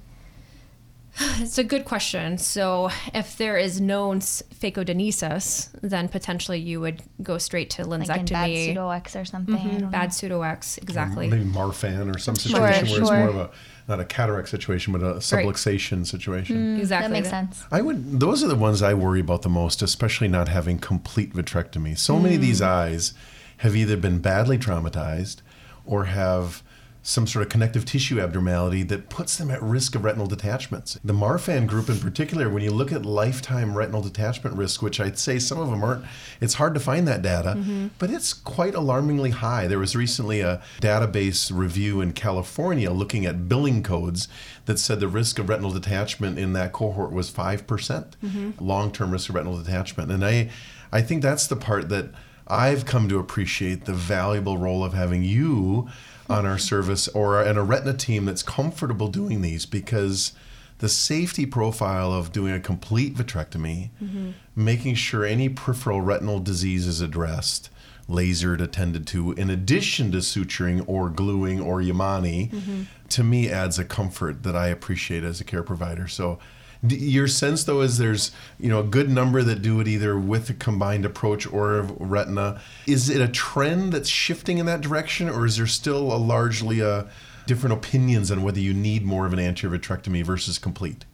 It's 1.39 1.58
a 1.58 1.63
good 1.63 1.86
question. 1.86 2.38
So, 2.38 2.89
if 3.13 3.38
there 3.38 3.58
is 3.58 3.82
known 3.82 4.18
s- 4.18 4.44
phacodonesis, 4.53 5.70
then 5.82 6.08
potentially 6.08 6.60
you 6.60 6.80
would 6.80 7.01
go 7.22 7.38
straight 7.38 7.70
to 7.72 7.86
Like 7.86 8.01
in 8.01 8.08
bad 8.08 8.27
lensectomy. 8.27 8.65
pseudo 8.65 8.89
X 8.89 9.15
or 9.15 9.25
something? 9.25 9.56
I 9.56 9.60
mm-hmm. 9.60 9.77
don't 9.80 9.91
bad 9.91 10.13
pseudo 10.13 10.41
X, 10.41 10.77
exactly. 10.77 11.27
Maybe 11.30 11.44
Marfan 11.44 12.13
or 12.13 12.18
some 12.18 12.36
situation 12.36 12.89
where 12.89 13.01
it's 13.01 13.10
more 13.12 13.27
of 13.27 13.36
a 13.36 13.50
not 13.88 14.00
a 14.00 14.06
cataract 14.06 14.48
situation, 14.50 14.94
but 14.94 15.01
a 15.01 15.15
subluxation 15.15 16.06
situation. 16.06 16.56
Mm, 16.56 16.77
mm, 16.77 16.80
exactly. 16.80 17.08
That 17.08 17.13
makes 17.13 17.30
sense. 17.30 17.63
I 17.72 17.82
would. 17.82 18.20
Those 18.20 18.44
are 18.44 18.48
the 18.48 18.56
ones 18.56 18.82
I 18.82 18.94
worry 18.94 19.20
about 19.20 19.41
the 19.41 19.50
most, 19.50 19.82
especially 19.82 20.27
not 20.27 20.48
having 20.48 20.80
complete 20.80 21.34
vitrectomy. 21.34 21.98
So 21.98 22.18
many 22.20 22.36
of 22.36 22.41
these 22.41 22.62
mm. 22.62 22.68
eyes 22.68 23.13
have 23.58 23.75
either 23.75 23.98
been 23.98 24.20
badly 24.20 24.58
traumatized 24.58 25.38
or 25.86 26.06
have 26.06 26.63
some 27.03 27.25
sort 27.25 27.43
of 27.43 27.50
connective 27.50 27.84
tissue 27.84 28.20
abnormality 28.20 28.84
that 28.84 29.10
puts 29.10 29.38
them 29.38 29.50
at 29.50 29.62
risk 29.62 29.96
of 29.96 30.03
retinal 30.03 30.27
detachments. 30.27 31.00
The 31.03 31.13
Marfan 31.13 31.65
group 31.65 31.89
in 31.89 31.98
particular, 31.98 32.48
when 32.48 32.62
you 32.62 32.72
look 32.72 32.91
at 32.91 33.05
lifetime 33.05 33.75
retinal 33.75 34.01
detachment 34.01 34.55
risk, 34.55 34.81
which 34.84 35.00
I'd 35.00 35.17
say 35.17 35.39
some 35.39 35.60
of 35.60 35.72
them 35.72 35.84
aren't, 35.84 36.05
it's 36.39 36.55
hard 36.55 36.75
to 36.75 36.79
find 36.79 37.08
that 37.08 37.24
data, 37.24 37.55
mm-hmm. 37.58 37.88
but 37.98 38.12
it's 38.12 38.34
quite 38.34 38.75
alarmingly 38.75 39.31
high. 39.31 39.65
There 39.67 39.79
was 39.79 39.96
recently 39.96 40.41
a 40.41 40.62
database 40.79 41.51
review 41.53 42.01
in 42.01 42.13
California 42.13 42.91
looking 42.91 43.25
at 43.25 43.50
billing 43.50 43.81
codes 43.81 44.27
that 44.65 44.77
said 44.77 45.00
the 45.00 45.08
risk 45.08 45.39
of 45.39 45.50
retinal 45.50 45.72
detachment 45.72 46.38
in 46.38 46.53
that 46.53 46.72
cohort 46.72 47.12
was 47.12 47.31
5% 47.31 47.65
mm-hmm. 47.65 48.51
long-term 48.63 49.12
risk 49.12 49.29
of 49.29 49.36
retinal 49.36 49.58
detachment. 49.58 50.12
And 50.12 50.24
I 50.24 50.50
I 50.91 51.01
think 51.01 51.22
that's 51.22 51.48
the 51.48 51.55
part 51.55 51.89
that 51.89 52.10
I've 52.51 52.86
come 52.86 53.08
to 53.10 53.17
appreciate 53.17 53.86
the 53.86 53.93
valuable 53.93 54.58
role 54.58 54.84
of 54.84 54.93
having 54.93 55.24
you 55.24 55.89
on 56.29 56.46
our 56.46 56.58
service 56.58 57.08
or 57.10 57.41
and 57.41 57.58
a 57.58 57.62
retina 57.62 57.93
team 57.93 58.25
that's 58.25 58.43
comfortable 58.43 59.08
doing 59.08 59.41
these 59.41 59.65
because 59.65 60.34
the 60.79 60.89
safety 60.89 61.46
profile 61.46 62.12
of 62.12 62.31
doing 62.31 62.53
a 62.53 62.60
complete 62.60 63.15
vitrectomy, 63.15 63.91
mm-hmm. 64.03 64.31
making 64.55 64.96
sure 64.96 65.24
any 65.24 65.48
peripheral 65.48 66.01
retinal 66.01 66.39
disease 66.39 66.88
is 66.88 67.01
addressed, 67.01 67.70
lasered, 68.10 68.60
attended 68.60 69.05
to, 69.08 69.31
in 69.34 69.50
addition 69.50 70.12
to 70.12 70.17
suturing 70.17 70.84
or 70.88 71.10
gluing 71.10 71.62
or 71.62 71.81
Yamane, 71.81 72.51
mm-hmm. 72.51 72.81
to 73.10 73.24
me 73.24 73.50
adds 73.50 73.77
a 73.77 73.86
comfort 73.86 74.43
that 74.43 74.55
I 74.55 74.67
appreciate 74.67 75.24
as 75.24 75.39
a 75.39 75.43
care 75.43 75.63
provider. 75.63 76.08
So 76.08 76.39
Your 76.83 77.27
sense, 77.27 77.63
though, 77.63 77.81
is 77.81 77.97
there's 77.97 78.31
you 78.59 78.69
know 78.69 78.79
a 78.79 78.83
good 78.83 79.09
number 79.09 79.43
that 79.43 79.61
do 79.61 79.79
it 79.79 79.88
either 79.88 80.17
with 80.17 80.50
a 80.50 80.53
combined 80.53 81.05
approach 81.05 81.45
or 81.45 81.83
retina. 82.00 82.59
Is 82.88 83.09
it 83.09 83.21
a 83.21 83.27
trend 83.27 83.93
that's 83.93 84.09
shifting 84.09 84.57
in 84.57 84.65
that 84.65 84.81
direction, 84.81 85.29
or 85.29 85.45
is 85.45 85.57
there 85.57 85.67
still 85.67 86.11
a 86.11 86.17
largely 86.17 86.79
a 86.79 87.07
different 87.45 87.73
opinions 87.73 88.31
on 88.31 88.41
whether 88.41 88.59
you 88.59 88.73
need 88.73 89.03
more 89.03 89.25
of 89.25 89.33
an 89.33 89.39
anterior 89.39 89.77
vitrectomy 89.77 90.23
versus 90.23 90.57
complete? 90.57 91.05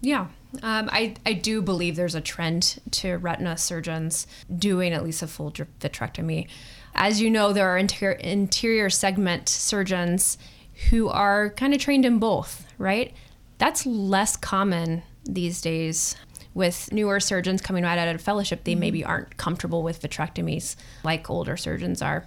Yeah. 0.00 0.28
Um, 0.62 0.88
I, 0.92 1.14
I 1.24 1.32
do 1.32 1.60
believe 1.60 1.96
there's 1.96 2.14
a 2.14 2.20
trend 2.20 2.80
to 2.92 3.16
retina 3.16 3.56
surgeons 3.56 4.26
doing 4.56 4.92
at 4.92 5.04
least 5.04 5.22
a 5.22 5.26
full 5.26 5.50
vitrectomy. 5.50 6.48
As 6.94 7.20
you 7.20 7.30
know, 7.30 7.52
there 7.52 7.68
are 7.68 7.76
interior, 7.76 8.16
interior 8.16 8.90
segment 8.90 9.48
surgeons 9.48 10.38
who 10.90 11.08
are 11.08 11.50
kind 11.50 11.74
of 11.74 11.80
trained 11.80 12.04
in 12.04 12.18
both, 12.18 12.66
right? 12.78 13.14
That's 13.58 13.86
less 13.86 14.36
common 14.36 15.02
these 15.28 15.60
days. 15.60 16.16
With 16.54 16.90
newer 16.90 17.20
surgeons 17.20 17.60
coming 17.60 17.84
right 17.84 17.98
out 17.98 18.14
of 18.14 18.20
fellowship, 18.20 18.64
they 18.64 18.72
mm-hmm. 18.72 18.80
maybe 18.80 19.04
aren't 19.04 19.36
comfortable 19.36 19.82
with 19.82 20.00
vitrectomies 20.00 20.74
like 21.04 21.28
older 21.28 21.56
surgeons 21.56 22.00
are. 22.00 22.26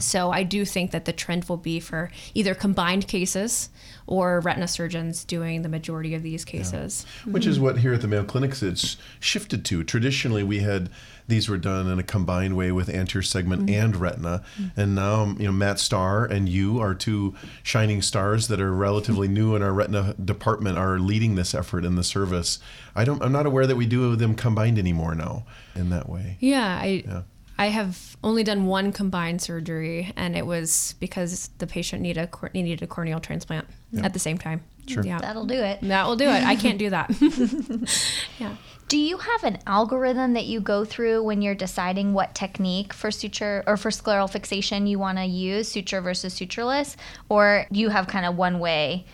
So 0.00 0.30
I 0.30 0.42
do 0.42 0.64
think 0.64 0.90
that 0.90 1.06
the 1.06 1.12
trend 1.12 1.44
will 1.44 1.56
be 1.56 1.80
for 1.80 2.10
either 2.34 2.54
combined 2.54 3.08
cases 3.08 3.70
or 4.06 4.40
retina 4.40 4.68
surgeons 4.68 5.24
doing 5.24 5.62
the 5.62 5.68
majority 5.68 6.14
of 6.14 6.22
these 6.22 6.44
cases. 6.44 7.06
Which 7.24 7.46
is 7.46 7.58
what 7.58 7.78
here 7.78 7.94
at 7.94 8.02
the 8.02 8.08
Mayo 8.08 8.24
Clinics 8.24 8.62
it's 8.62 8.96
shifted 9.20 9.64
to. 9.66 9.82
Traditionally, 9.84 10.42
we 10.42 10.60
had 10.60 10.90
these 11.26 11.48
were 11.48 11.58
done 11.58 11.88
in 11.88 11.98
a 11.98 12.02
combined 12.02 12.56
way 12.56 12.72
with 12.72 12.88
anterior 12.88 13.22
segment 13.22 13.66
mm-hmm. 13.66 13.82
and 13.82 13.96
retina, 13.96 14.42
mm-hmm. 14.58 14.80
and 14.80 14.94
now 14.94 15.34
you 15.38 15.44
know 15.44 15.52
Matt 15.52 15.78
Starr 15.78 16.24
and 16.24 16.48
you 16.48 16.78
are 16.80 16.94
two 16.94 17.34
shining 17.62 18.00
stars 18.00 18.48
that 18.48 18.60
are 18.60 18.72
relatively 18.72 19.28
new 19.38 19.54
in 19.54 19.62
our 19.62 19.72
retina 19.72 20.14
department 20.14 20.78
are 20.78 20.98
leading 20.98 21.34
this 21.34 21.54
effort 21.54 21.84
in 21.84 21.96
the 21.96 22.04
service. 22.04 22.58
I 22.94 23.04
don't. 23.04 23.22
I'm 23.22 23.32
not 23.32 23.46
aware 23.46 23.66
that 23.66 23.76
we 23.76 23.86
do 23.86 24.16
them 24.16 24.34
combined 24.34 24.78
anymore 24.78 25.14
now 25.14 25.44
in 25.74 25.90
that 25.90 26.08
way. 26.08 26.36
Yeah, 26.40 26.78
I 26.80 27.24
I 27.58 27.66
have 27.66 28.16
only 28.22 28.44
done 28.44 28.66
one 28.66 28.92
combined 28.92 29.42
surgery, 29.42 30.12
and 30.16 30.36
it 30.36 30.46
was 30.46 30.94
because 31.00 31.50
the 31.58 31.66
patient 31.66 32.02
needed 32.02 32.22
a 32.22 32.26
cor- 32.28 32.50
needed 32.54 32.82
a 32.82 32.86
corneal 32.86 33.18
transplant 33.20 33.66
at 34.00 34.12
the 34.12 34.18
same 34.20 34.38
time. 34.38 34.62
Sure. 34.86 35.04
Yeah, 35.04 35.18
That'll 35.18 35.44
do 35.44 35.54
it. 35.54 35.80
that 35.82 36.06
will 36.06 36.16
do 36.16 36.24
it. 36.24 36.44
I 36.44 36.56
can't 36.56 36.78
do 36.78 36.90
that. 36.90 37.10
yeah. 38.38 38.56
Do 38.88 38.96
you 38.96 39.18
have 39.18 39.44
an 39.44 39.58
algorithm 39.66 40.32
that 40.32 40.46
you 40.46 40.60
go 40.60 40.84
through 40.86 41.22
when 41.22 41.42
you're 41.42 41.54
deciding 41.54 42.14
what 42.14 42.34
technique 42.34 42.94
for 42.94 43.10
suture 43.10 43.62
or 43.66 43.76
for 43.76 43.90
scleral 43.90 44.30
fixation 44.30 44.86
you 44.86 44.98
want 44.98 45.18
to 45.18 45.24
use, 45.26 45.68
suture 45.68 46.00
versus 46.00 46.34
sutureless? 46.34 46.96
Or 47.28 47.66
do 47.70 47.80
you 47.80 47.90
have 47.90 48.06
kind 48.06 48.24
of 48.24 48.36
one 48.36 48.60
way? 48.60 49.04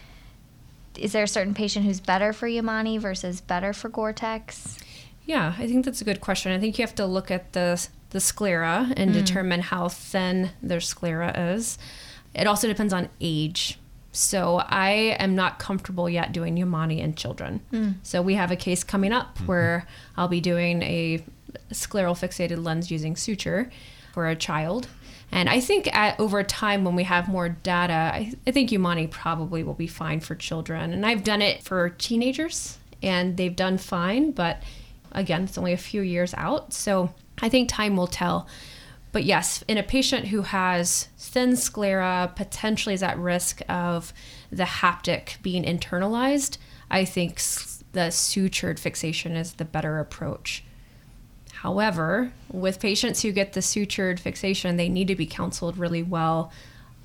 Is 0.96 1.10
there 1.10 1.24
a 1.24 1.28
certain 1.28 1.54
patient 1.54 1.84
who's 1.86 1.98
better 1.98 2.32
for 2.32 2.46
Yamane 2.46 3.00
versus 3.00 3.40
better 3.40 3.72
for 3.72 3.88
Gore-Tex? 3.88 4.78
Yeah, 5.26 5.54
I 5.58 5.66
think 5.66 5.84
that's 5.84 6.00
a 6.00 6.04
good 6.04 6.20
question. 6.20 6.52
I 6.52 6.60
think 6.60 6.78
you 6.78 6.82
have 6.84 6.94
to 6.94 7.06
look 7.06 7.32
at 7.32 7.52
the 7.52 7.84
the 8.14 8.20
sclera 8.20 8.92
and 8.96 9.10
mm. 9.10 9.12
determine 9.12 9.60
how 9.60 9.88
thin 9.88 10.50
their 10.62 10.80
sclera 10.80 11.36
is. 11.54 11.78
It 12.32 12.46
also 12.46 12.68
depends 12.68 12.92
on 12.92 13.08
age. 13.20 13.76
So 14.12 14.58
I 14.64 15.16
am 15.18 15.34
not 15.34 15.58
comfortable 15.58 16.08
yet 16.08 16.32
doing 16.32 16.56
Yamane 16.56 17.00
in 17.00 17.16
children. 17.16 17.60
Mm. 17.72 17.96
So 18.04 18.22
we 18.22 18.34
have 18.34 18.52
a 18.52 18.56
case 18.56 18.84
coming 18.84 19.12
up 19.12 19.34
mm-hmm. 19.34 19.46
where 19.46 19.88
I'll 20.16 20.28
be 20.28 20.40
doing 20.40 20.80
a 20.84 21.24
scleral 21.72 22.14
fixated 22.14 22.64
lens 22.64 22.88
using 22.88 23.16
suture 23.16 23.68
for 24.12 24.28
a 24.28 24.36
child. 24.36 24.86
And 25.32 25.48
I 25.48 25.58
think 25.58 25.92
at, 25.92 26.20
over 26.20 26.44
time, 26.44 26.84
when 26.84 26.94
we 26.94 27.02
have 27.02 27.26
more 27.26 27.48
data, 27.48 27.92
I, 27.92 28.32
I 28.46 28.52
think 28.52 28.70
Yamane 28.70 29.10
probably 29.10 29.64
will 29.64 29.74
be 29.74 29.88
fine 29.88 30.20
for 30.20 30.36
children. 30.36 30.92
And 30.92 31.04
I've 31.04 31.24
done 31.24 31.42
it 31.42 31.64
for 31.64 31.88
teenagers, 31.88 32.78
and 33.02 33.36
they've 33.36 33.56
done 33.56 33.78
fine. 33.78 34.30
But 34.30 34.62
again, 35.10 35.42
it's 35.42 35.58
only 35.58 35.72
a 35.72 35.76
few 35.76 36.02
years 36.02 36.32
out. 36.34 36.72
So 36.72 37.12
I 37.40 37.48
think 37.48 37.68
time 37.68 37.96
will 37.96 38.06
tell. 38.06 38.46
But 39.12 39.24
yes, 39.24 39.62
in 39.68 39.78
a 39.78 39.82
patient 39.82 40.26
who 40.28 40.42
has 40.42 41.08
thin 41.16 41.56
sclera, 41.56 42.32
potentially 42.34 42.94
is 42.94 43.02
at 43.02 43.16
risk 43.16 43.62
of 43.68 44.12
the 44.50 44.64
haptic 44.64 45.40
being 45.42 45.62
internalized, 45.62 46.58
I 46.90 47.04
think 47.04 47.36
the 47.92 48.10
sutured 48.10 48.78
fixation 48.78 49.36
is 49.36 49.54
the 49.54 49.64
better 49.64 50.00
approach. 50.00 50.64
However, 51.52 52.32
with 52.52 52.80
patients 52.80 53.22
who 53.22 53.32
get 53.32 53.52
the 53.52 53.60
sutured 53.60 54.18
fixation, 54.18 54.76
they 54.76 54.88
need 54.88 55.08
to 55.08 55.14
be 55.14 55.26
counseled 55.26 55.78
really 55.78 56.02
well 56.02 56.52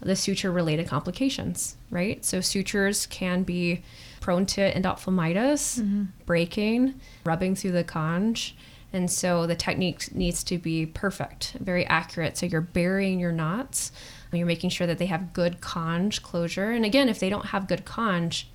the 0.01 0.15
suture 0.15 0.51
related 0.51 0.87
complications, 0.87 1.75
right? 1.91 2.23
So 2.23 2.41
sutures 2.41 3.05
can 3.05 3.43
be 3.43 3.83
prone 4.21 4.45
to 4.47 4.73
endophthalmitis, 4.73 5.79
mm-hmm. 5.79 6.03
breaking, 6.25 6.99
rubbing 7.25 7.55
through 7.55 7.71
the 7.71 7.83
conch, 7.83 8.55
And 8.91 9.09
so 9.11 9.45
the 9.45 9.55
technique 9.55 10.13
needs 10.15 10.43
to 10.45 10.57
be 10.57 10.85
perfect, 10.85 11.53
very 11.59 11.85
accurate. 11.85 12.37
So 12.37 12.47
you're 12.47 12.61
burying 12.61 13.19
your 13.19 13.31
knots. 13.31 13.91
You're 14.31 14.47
making 14.47 14.71
sure 14.71 14.87
that 14.87 14.97
they 14.97 15.05
have 15.07 15.33
good 15.33 15.61
conge 15.61 16.21
closure. 16.23 16.71
And 16.71 16.85
again, 16.85 17.09
if 17.09 17.19
they 17.19 17.29
don't 17.29 17.47
have 17.47 17.67
good 17.67 17.85
conge, 17.85 18.49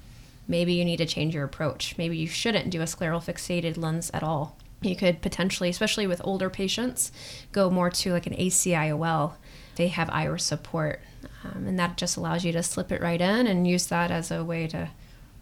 maybe 0.48 0.74
you 0.74 0.84
need 0.84 0.98
to 0.98 1.06
change 1.06 1.34
your 1.34 1.44
approach. 1.44 1.96
Maybe 1.98 2.16
you 2.16 2.26
shouldn't 2.26 2.70
do 2.70 2.80
a 2.80 2.84
scleral 2.84 3.24
fixated 3.24 3.76
lens 3.76 4.10
at 4.12 4.22
all. 4.22 4.56
You 4.82 4.96
could 4.96 5.22
potentially, 5.22 5.68
especially 5.68 6.06
with 6.06 6.20
older 6.24 6.50
patients, 6.50 7.10
go 7.52 7.70
more 7.70 7.90
to 7.90 8.12
like 8.12 8.26
an 8.26 8.34
ACIOL. 8.34 9.34
They 9.76 9.88
have 9.88 10.10
iris 10.10 10.44
support, 10.44 11.00
um, 11.42 11.66
and 11.66 11.78
that 11.78 11.96
just 11.96 12.16
allows 12.16 12.44
you 12.44 12.52
to 12.52 12.62
slip 12.62 12.92
it 12.92 13.00
right 13.00 13.20
in 13.20 13.46
and 13.46 13.66
use 13.66 13.86
that 13.86 14.10
as 14.10 14.30
a 14.30 14.44
way 14.44 14.66
to 14.68 14.90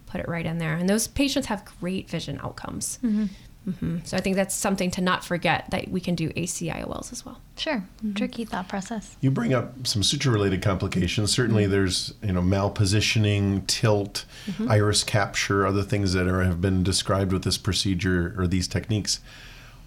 put 0.07 0.21
it 0.21 0.27
right 0.27 0.45
in 0.45 0.59
there. 0.59 0.75
And 0.75 0.89
those 0.89 1.07
patients 1.07 1.47
have 1.47 1.65
great 1.79 2.09
vision 2.09 2.39
outcomes. 2.41 2.99
Mm-hmm. 3.03 3.25
Mm-hmm. 3.67 3.99
So 4.03 4.17
I 4.17 4.19
think 4.19 4.35
that's 4.35 4.55
something 4.55 4.91
to 4.91 5.01
not 5.01 5.23
forget 5.23 5.69
that 5.69 5.87
we 5.87 6.01
can 6.01 6.15
do 6.15 6.29
ACIOLs 6.31 7.11
as 7.11 7.25
well. 7.25 7.39
Sure, 7.57 7.85
mm-hmm. 7.97 8.13
tricky 8.13 8.45
thought 8.45 8.67
process. 8.67 9.15
You 9.21 9.31
bring 9.31 9.53
up 9.53 9.87
some 9.87 10.03
suture-related 10.03 10.61
complications. 10.61 11.31
Certainly, 11.31 11.63
mm-hmm. 11.63 11.71
there's 11.71 12.13
you 12.21 12.33
know 12.33 12.41
malpositioning, 12.41 13.65
tilt, 13.67 14.25
mm-hmm. 14.47 14.69
iris 14.69 15.03
capture, 15.03 15.65
other 15.65 15.83
things 15.83 16.13
that 16.13 16.27
are, 16.27 16.43
have 16.43 16.61
been 16.61 16.83
described 16.83 17.31
with 17.31 17.43
this 17.43 17.57
procedure 17.57 18.35
or 18.37 18.47
these 18.47 18.67
techniques. 18.67 19.19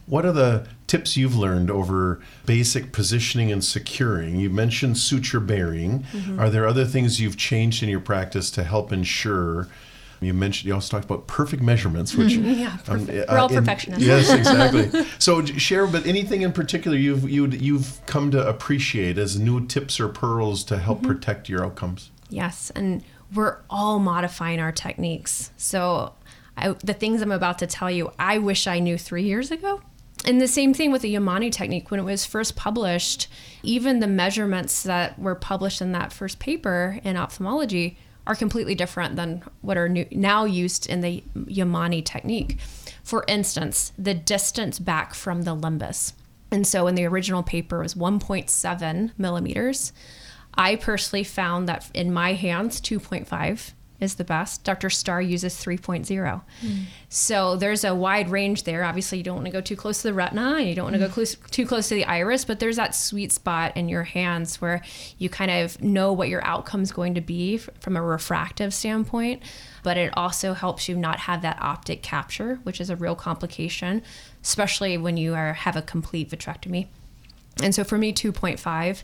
What 0.07 0.25
are 0.25 0.33
the 0.33 0.69
tips 0.87 1.17
you've 1.17 1.37
learned 1.37 1.69
over 1.69 2.21
basic 2.47 2.93
positioning 2.93 3.51
and 3.51 3.65
securing? 3.65 4.39
You 4.39 4.51
mentioned 4.51 4.99
suture 4.99 5.41
bearing. 5.41 6.05
Mm-hmm. 6.13 6.39
Are 6.39 6.49
there 6.49 6.67
other 6.67 6.85
things 6.85 7.21
you've 7.21 7.37
changed 7.37 7.83
in 7.83 7.89
your 7.89 8.01
practice 8.01 8.51
to 8.53 8.63
help 8.63 8.93
ensure 8.93 9.67
you 10.21 10.35
mentioned 10.35 10.69
you 10.69 10.75
also 10.75 10.91
talked 10.91 11.05
about 11.05 11.27
perfect 11.27 11.63
measurements, 11.63 12.15
which 12.15 12.33
yeah, 12.35 12.79
um, 12.89 13.07
we're 13.07 13.25
all 13.29 13.47
uh, 13.47 13.49
perfectionists. 13.49 14.05
In, 14.05 14.09
yes, 14.09 14.33
exactly. 14.33 15.07
so 15.19 15.45
share, 15.45 15.87
but 15.87 16.07
anything 16.07 16.43
in 16.43 16.53
particular 16.53 16.97
you've 16.97 17.29
you 17.29 17.47
you've 17.47 18.01
come 18.07 18.31
to 18.31 18.49
appreciate 18.49 19.19
as 19.19 19.39
new 19.39 19.67
tips 19.67 20.01
or 20.01 20.09
pearls 20.09 20.65
to 20.65 20.79
help 20.79 20.99
mm-hmm. 20.99 21.09
protect 21.09 21.49
your 21.49 21.65
outcomes. 21.65 22.11
Yes, 22.29 22.71
and 22.75 23.05
we're 23.35 23.59
all 23.69 23.99
modifying 23.99 24.61
our 24.61 24.73
techniques. 24.73 25.51
So 25.57 26.15
I, 26.57 26.75
the 26.85 26.95
things 26.95 27.23
I'm 27.23 27.33
about 27.33 27.59
to 27.59 27.67
tell 27.67 27.91
you, 27.91 28.13
I 28.19 28.39
wish 28.39 28.67
I 28.67 28.79
knew 28.79 28.99
three 28.99 29.25
years 29.25 29.51
ago. 29.51 29.83
And 30.25 30.41
the 30.41 30.49
same 30.49 30.75
thing 30.75 30.91
with 30.91 31.03
the 31.03 31.15
Yamane 31.15 31.53
technique. 31.53 31.91
When 31.91 32.01
it 32.01 32.05
was 32.05 32.25
first 32.25 32.57
published, 32.57 33.29
even 33.63 34.01
the 34.01 34.07
measurements 34.07 34.83
that 34.83 35.19
were 35.19 35.35
published 35.35 35.81
in 35.81 35.93
that 35.93 36.13
first 36.13 36.39
paper 36.39 36.99
in 37.05 37.17
ophthalmology 37.17 37.99
are 38.27 38.35
completely 38.35 38.75
different 38.75 39.17
than 39.17 39.43
what 39.61 39.77
are 39.77 39.89
new, 39.89 40.07
now 40.11 40.45
used 40.45 40.87
in 40.89 41.01
the 41.01 41.23
Yamane 41.35 42.05
technique. 42.05 42.59
For 43.03 43.25
instance, 43.29 43.93
the 43.97 44.15
distance 44.15 44.79
back 44.79 45.15
from 45.15 45.43
the 45.43 45.55
limbus. 45.55 46.13
And 46.51 46.67
so 46.67 46.87
in 46.87 46.95
the 46.95 47.07
original 47.07 47.43
paper 47.43 47.81
was 47.81 47.95
1.7 47.95 49.13
millimeters. 49.19 49.93
I 50.55 50.77
personally 50.77 51.25
found 51.25 51.69
that 51.69 51.91
in 51.93 52.13
my 52.13 52.33
hands, 52.33 52.81
2.5 52.81 53.73
is 54.01 54.17
the 54.17 54.25
best. 54.25 54.65
Dr. 54.65 54.91
Starr 54.91 55.23
uses 55.23 55.55
3.0. 55.55 56.07
Mm. 56.07 56.85
So 57.09 57.57
there's 57.57 57.85
a 57.85 57.95
wide 57.95 58.31
range 58.31 58.65
there. 58.65 58.85
Obviously, 58.85 59.19
you 59.19 59.25
don't 59.25 59.37
want 59.37 59.47
to 59.47 59.53
go 59.53 59.61
too 59.61 59.77
close 59.77 60.03
to 60.03 60.09
the 60.09 60.15
retina 60.15 60.57
and 60.59 60.69
you 60.69 60.75
don't 60.75 60.85
want 60.85 60.95
to 60.95 61.01
go 61.01 61.09
close, 61.09 61.37
too 61.51 61.67
close 61.67 61.89
to 61.89 61.95
the 61.95 62.05
iris, 62.05 62.45
but 62.45 62.61
there's 62.61 62.77
that 62.77 62.95
sweet 62.95 63.33
spot 63.33 63.77
in 63.77 63.89
your 63.89 64.03
hands 64.05 64.61
where 64.61 64.83
you 65.19 65.29
kind 65.29 65.51
of 65.51 65.81
know 65.83 66.13
what 66.13 66.29
your 66.29 66.45
outcome 66.45 66.83
is 66.83 66.93
going 66.93 67.15
to 67.15 67.21
be 67.21 67.59
from 67.59 67.97
a 67.97 68.03
refractive 68.03 68.75
standpoint. 68.75 69.43
But 69.83 69.97
it 69.97 70.13
also 70.17 70.53
helps 70.53 70.89
you 70.89 70.97
not 70.97 71.21
have 71.21 71.43
that 71.43 71.59
optic 71.61 72.03
capture, 72.03 72.61
which 72.65 72.81
is 72.81 72.91
a 72.91 72.97
real 72.97 73.15
complication, 73.15 74.03
especially 74.43 74.99
when 74.99 75.17
you 75.17 75.35
are 75.35 75.53
have 75.53 75.77
a 75.77 75.83
complete 75.83 76.31
vitrectomy. 76.31 76.89
And 77.63 77.75
so 77.75 77.85
for 77.85 77.97
me, 77.97 78.13
2.5 78.13 79.03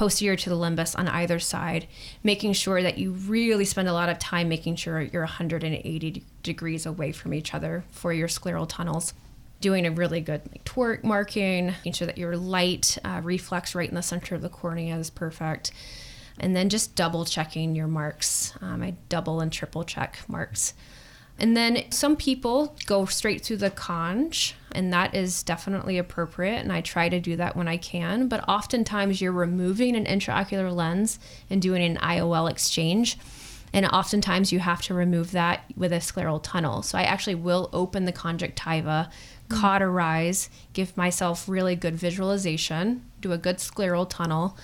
posterior 0.00 0.34
to 0.34 0.48
the 0.48 0.56
limbus 0.56 0.98
on 0.98 1.06
either 1.08 1.38
side, 1.38 1.86
making 2.24 2.54
sure 2.54 2.82
that 2.82 2.96
you 2.96 3.12
really 3.12 3.66
spend 3.66 3.86
a 3.86 3.92
lot 3.92 4.08
of 4.08 4.18
time 4.18 4.48
making 4.48 4.74
sure 4.74 5.02
you're 5.02 5.24
180 5.24 6.24
degrees 6.42 6.86
away 6.86 7.12
from 7.12 7.34
each 7.34 7.52
other 7.52 7.84
for 7.90 8.10
your 8.10 8.26
scleral 8.26 8.66
tunnels. 8.66 9.12
Doing 9.60 9.86
a 9.86 9.90
really 9.90 10.22
good 10.22 10.40
like, 10.50 10.64
toric 10.64 11.04
marking, 11.04 11.66
making 11.66 11.92
sure 11.92 12.06
that 12.06 12.16
your 12.16 12.34
light 12.34 12.96
uh, 13.04 13.20
reflex 13.22 13.74
right 13.74 13.90
in 13.90 13.94
the 13.94 14.00
center 14.00 14.34
of 14.34 14.40
the 14.40 14.48
cornea 14.48 14.96
is 14.96 15.10
perfect. 15.10 15.70
And 16.38 16.56
then 16.56 16.70
just 16.70 16.94
double 16.94 17.26
checking 17.26 17.76
your 17.76 17.86
marks. 17.86 18.54
Um, 18.62 18.82
I 18.82 18.94
double 19.10 19.42
and 19.42 19.52
triple 19.52 19.84
check 19.84 20.20
marks. 20.28 20.72
And 21.40 21.56
then 21.56 21.90
some 21.90 22.16
people 22.16 22.76
go 22.84 23.06
straight 23.06 23.42
to 23.44 23.56
the 23.56 23.70
conge, 23.70 24.54
and 24.72 24.92
that 24.92 25.14
is 25.14 25.42
definitely 25.42 25.96
appropriate. 25.96 26.58
And 26.58 26.70
I 26.70 26.82
try 26.82 27.08
to 27.08 27.18
do 27.18 27.34
that 27.36 27.56
when 27.56 27.66
I 27.66 27.78
can. 27.78 28.28
But 28.28 28.46
oftentimes 28.46 29.22
you're 29.22 29.32
removing 29.32 29.96
an 29.96 30.04
intraocular 30.04 30.72
lens 30.72 31.18
and 31.48 31.62
doing 31.62 31.82
an 31.82 31.96
IOL 31.96 32.50
exchange. 32.50 33.18
And 33.72 33.86
oftentimes 33.86 34.52
you 34.52 34.58
have 34.58 34.82
to 34.82 34.94
remove 34.94 35.30
that 35.30 35.64
with 35.76 35.92
a 35.92 35.96
scleral 35.96 36.42
tunnel. 36.42 36.82
So 36.82 36.98
I 36.98 37.04
actually 37.04 37.36
will 37.36 37.70
open 37.72 38.04
the 38.04 38.12
conjunctiva, 38.12 39.08
mm. 39.48 39.60
cauterize, 39.60 40.50
give 40.74 40.94
myself 40.96 41.48
really 41.48 41.74
good 41.74 41.94
visualization, 41.94 43.04
do 43.22 43.32
a 43.32 43.38
good 43.38 43.58
scleral 43.58 44.08
tunnel 44.08 44.58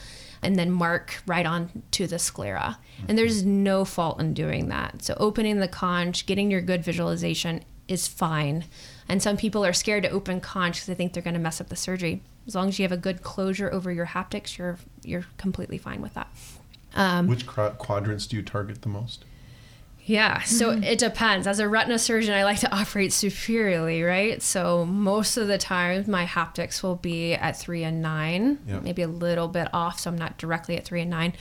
and 0.46 0.56
then 0.56 0.70
mark 0.70 1.22
right 1.26 1.44
on 1.44 1.82
to 1.90 2.06
the 2.06 2.20
sclera. 2.20 2.78
And 3.09 3.18
there's 3.18 3.44
no 3.44 3.85
fault 3.85 4.20
in 4.20 4.32
doing 4.32 4.68
that. 4.68 5.02
So 5.02 5.16
opening 5.18 5.59
the 5.59 5.66
conch, 5.66 6.24
getting 6.24 6.52
your 6.52 6.61
good 6.61 6.85
visualization 6.85 7.64
is 7.88 8.06
fine. 8.06 8.64
And 9.09 9.20
some 9.20 9.37
people 9.37 9.66
are 9.66 9.72
scared 9.72 10.04
to 10.04 10.11
open 10.11 10.40
conch 10.40 10.76
because 10.76 10.87
they 10.87 10.94
think 10.94 11.12
they're 11.12 11.22
going 11.22 11.35
to 11.35 11.40
mess 11.40 11.61
up 11.61 11.68
the 11.68 11.74
surgery. 11.76 12.22
As 12.46 12.54
long 12.54 12.68
as 12.68 12.78
you 12.78 12.85
have 12.85 12.92
a 12.92 12.96
good 12.96 13.22
closure 13.22 13.72
over 13.72 13.90
your 13.90 14.06
haptics, 14.06 14.56
you're 14.56 14.78
you're 15.02 15.26
completely 15.37 15.78
fine 15.78 16.00
with 16.00 16.14
that. 16.14 16.28
Um, 16.94 17.26
Which 17.26 17.44
quadrants 17.46 18.28
do 18.28 18.37
you 18.37 18.42
target 18.42 18.82
the 18.82 18.88
most? 18.88 19.24
Yeah, 20.09 20.42
so 20.42 20.71
mm-hmm. 20.71 20.85
it 20.85 21.01
depends. 21.01 21.49
As 21.49 21.59
a 21.59 21.69
retina 21.69 21.99
surgeon, 21.99 22.33
I 22.33 22.45
like 22.45 22.61
to 22.61 22.73
operate 22.73 23.12
superiorly, 23.12 24.05
right? 24.05 24.40
So 24.40 24.87
most 24.87 25.37
of 25.37 25.49
the 25.49 25.59
time, 25.59 26.05
my 26.07 26.25
haptics 26.25 26.81
will 26.81 26.95
be 26.95 27.35
at 27.35 27.59
three 27.59 27.83
and 27.83 28.01
nine, 28.01 28.61
yep. 28.69 28.85
maybe 28.85 29.03
a 29.03 29.09
little 29.09 29.49
bit 29.49 29.66
off, 29.75 29.99
so 29.99 30.09
I'm 30.09 30.16
not 30.16 30.38
directly 30.38 30.77
at 30.77 30.85
three 30.85 31.01
and 31.01 31.11
nine. 31.11 31.33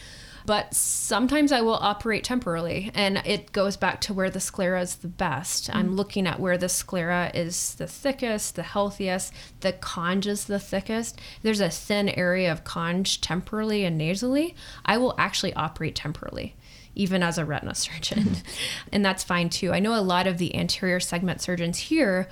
But 0.45 0.73
sometimes 0.73 1.51
I 1.51 1.62
will 1.62 1.75
operate 1.75 2.23
temporally, 2.23 2.91
and 2.93 3.21
it 3.25 3.51
goes 3.51 3.77
back 3.77 4.01
to 4.01 4.13
where 4.13 4.29
the 4.29 4.39
sclera 4.39 4.81
is 4.81 4.95
the 4.95 5.08
best. 5.08 5.67
Mm-hmm. 5.67 5.77
I'm 5.77 5.95
looking 5.95 6.27
at 6.27 6.39
where 6.39 6.58
the 6.58 6.69
sclera 6.69 7.31
is 7.34 7.75
the 7.75 7.88
thickest, 7.88 8.55
the 8.55 8.63
healthiest, 8.63 9.34
the 9.62 9.73
conge 9.73 10.27
is 10.27 10.45
the 10.45 10.60
thickest. 10.60 11.19
There's 11.41 11.62
a 11.62 11.69
thin 11.69 12.10
area 12.10 12.51
of 12.51 12.63
conge 12.63 13.21
temporally 13.21 13.86
and 13.86 13.97
nasally. 13.97 14.55
I 14.86 14.97
will 14.97 15.15
actually 15.17 15.53
operate 15.53 15.95
temporally 15.95 16.55
even 16.95 17.21
as 17.21 17.38
a 17.38 17.43
retina 17.43 17.75
surgeon. 17.75 18.38
and 18.91 19.03
that's 19.03 19.23
fine 19.23 19.49
too. 19.49 19.73
I 19.73 19.79
know 19.79 19.99
a 19.99 20.01
lot 20.01 20.27
of 20.27 20.38
the 20.38 20.55
anterior 20.55 21.01
segment 21.01 21.41
surgeons 21.41 21.77
here, 21.77 22.29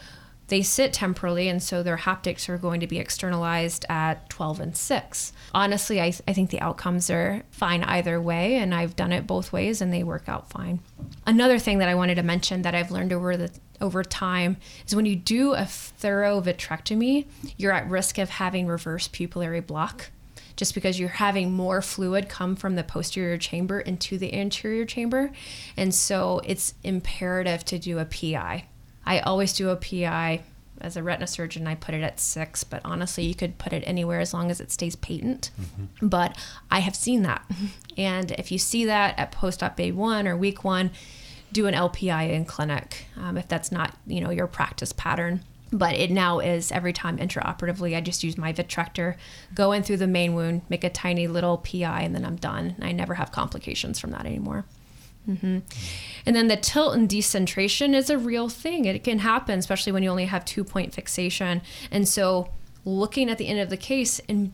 they 0.47 0.61
sit 0.61 0.93
temporally, 0.93 1.47
and 1.47 1.63
so 1.63 1.81
their 1.81 1.97
haptics 1.97 2.49
are 2.49 2.57
going 2.57 2.79
to 2.81 2.87
be 2.87 2.99
externalized 2.99 3.85
at 3.89 4.29
12 4.29 4.59
and 4.59 4.77
6. 4.77 5.33
Honestly, 5.53 6.01
I, 6.01 6.13
I 6.27 6.33
think 6.33 6.49
the 6.49 6.59
outcomes 6.59 7.09
are 7.09 7.43
fine 7.51 7.83
either 7.83 8.21
way, 8.21 8.55
and 8.55 8.73
I've 8.73 8.95
done 8.95 9.11
it 9.11 9.25
both 9.25 9.53
ways, 9.53 9.81
and 9.81 9.93
they 9.93 10.03
work 10.03 10.27
out 10.27 10.49
fine. 10.49 10.79
Another 11.25 11.59
thing 11.59 11.79
that 11.79 11.89
I 11.89 11.95
wanted 11.95 12.15
to 12.15 12.23
mention 12.23 12.63
that 12.63 12.75
I've 12.75 12.91
learned 12.91 13.13
over 13.13 13.37
the 13.37 13.51
over 13.81 14.03
time 14.03 14.55
is 14.87 14.95
when 14.95 15.05
you 15.05 15.15
do 15.15 15.53
a 15.53 15.65
thorough 15.65 16.39
vitrectomy, 16.39 17.25
you're 17.57 17.73
at 17.73 17.89
risk 17.89 18.17
of 18.17 18.29
having 18.29 18.65
reverse 18.65 19.09
pupillary 19.09 19.65
block 19.65 20.09
just 20.55 20.73
because 20.73 20.99
you're 20.99 21.09
having 21.09 21.51
more 21.51 21.81
fluid 21.81 22.29
come 22.29 22.55
from 22.55 22.75
the 22.75 22.83
posterior 22.83 23.37
chamber 23.37 23.79
into 23.79 24.17
the 24.17 24.33
anterior 24.33 24.85
chamber. 24.85 25.31
And 25.75 25.93
so 25.93 26.41
it's 26.45 26.75
imperative 26.83 27.65
to 27.65 27.79
do 27.79 27.99
a 27.99 28.05
PI. 28.05 28.65
I 29.05 29.19
always 29.19 29.53
do 29.53 29.69
a 29.69 29.75
PI. 29.75 30.41
As 30.81 30.97
a 30.97 31.03
retina 31.03 31.27
surgeon, 31.27 31.65
I 31.65 31.75
put 31.75 31.95
it 31.95 32.01
at 32.01 32.19
six, 32.19 32.65
but 32.65 32.81
honestly, 32.83 33.23
you 33.23 33.35
could 33.35 33.57
put 33.57 33.71
it 33.71 33.83
anywhere 33.85 34.19
as 34.19 34.33
long 34.33 34.51
as 34.51 34.59
it 34.59 34.69
stays 34.69 34.97
patent. 34.97 35.51
Mm-hmm. 35.59 36.07
But 36.07 36.37
I 36.69 36.79
have 36.79 36.95
seen 36.95 37.21
that. 37.21 37.45
And 37.95 38.31
if 38.31 38.51
you 38.51 38.57
see 38.57 38.85
that 38.85 39.17
at 39.17 39.31
post 39.31 39.63
op 39.63 39.77
A1 39.77 40.27
or 40.27 40.35
week 40.35 40.63
one, 40.63 40.91
do 41.53 41.67
an 41.67 41.73
LPI 41.73 42.31
in 42.31 42.43
clinic 42.43 43.05
um, 43.15 43.37
if 43.37 43.47
that's 43.47 43.71
not 43.71 43.95
you 44.07 44.19
know 44.19 44.31
your 44.31 44.47
practice 44.47 44.91
pattern 44.91 45.41
but 45.71 45.95
it 45.95 46.11
now 46.11 46.39
is 46.39 46.71
every 46.71 46.91
time 46.91 47.17
intraoperatively 47.17 47.95
i 47.95 48.01
just 48.01 48.23
use 48.23 48.37
my 48.37 48.51
vitrector 48.51 49.15
go 49.53 49.71
in 49.71 49.83
through 49.83 49.97
the 49.97 50.07
main 50.07 50.33
wound 50.33 50.61
make 50.67 50.83
a 50.83 50.89
tiny 50.89 51.27
little 51.27 51.57
pi 51.57 52.01
and 52.01 52.13
then 52.15 52.25
i'm 52.25 52.35
done 52.35 52.75
i 52.81 52.91
never 52.91 53.13
have 53.13 53.31
complications 53.31 53.99
from 53.99 54.11
that 54.11 54.25
anymore 54.25 54.65
mm-hmm. 55.27 55.59
and 56.25 56.35
then 56.35 56.47
the 56.47 56.57
tilt 56.57 56.95
and 56.95 57.09
decentration 57.09 57.93
is 57.93 58.09
a 58.09 58.17
real 58.17 58.49
thing 58.49 58.85
it 58.85 59.03
can 59.03 59.19
happen 59.19 59.59
especially 59.59 59.91
when 59.91 60.03
you 60.03 60.09
only 60.09 60.25
have 60.25 60.43
two 60.45 60.63
point 60.63 60.93
fixation 60.93 61.61
and 61.91 62.07
so 62.07 62.49
looking 62.85 63.29
at 63.29 63.37
the 63.37 63.47
end 63.47 63.59
of 63.59 63.69
the 63.69 63.77
case 63.77 64.19
and 64.27 64.53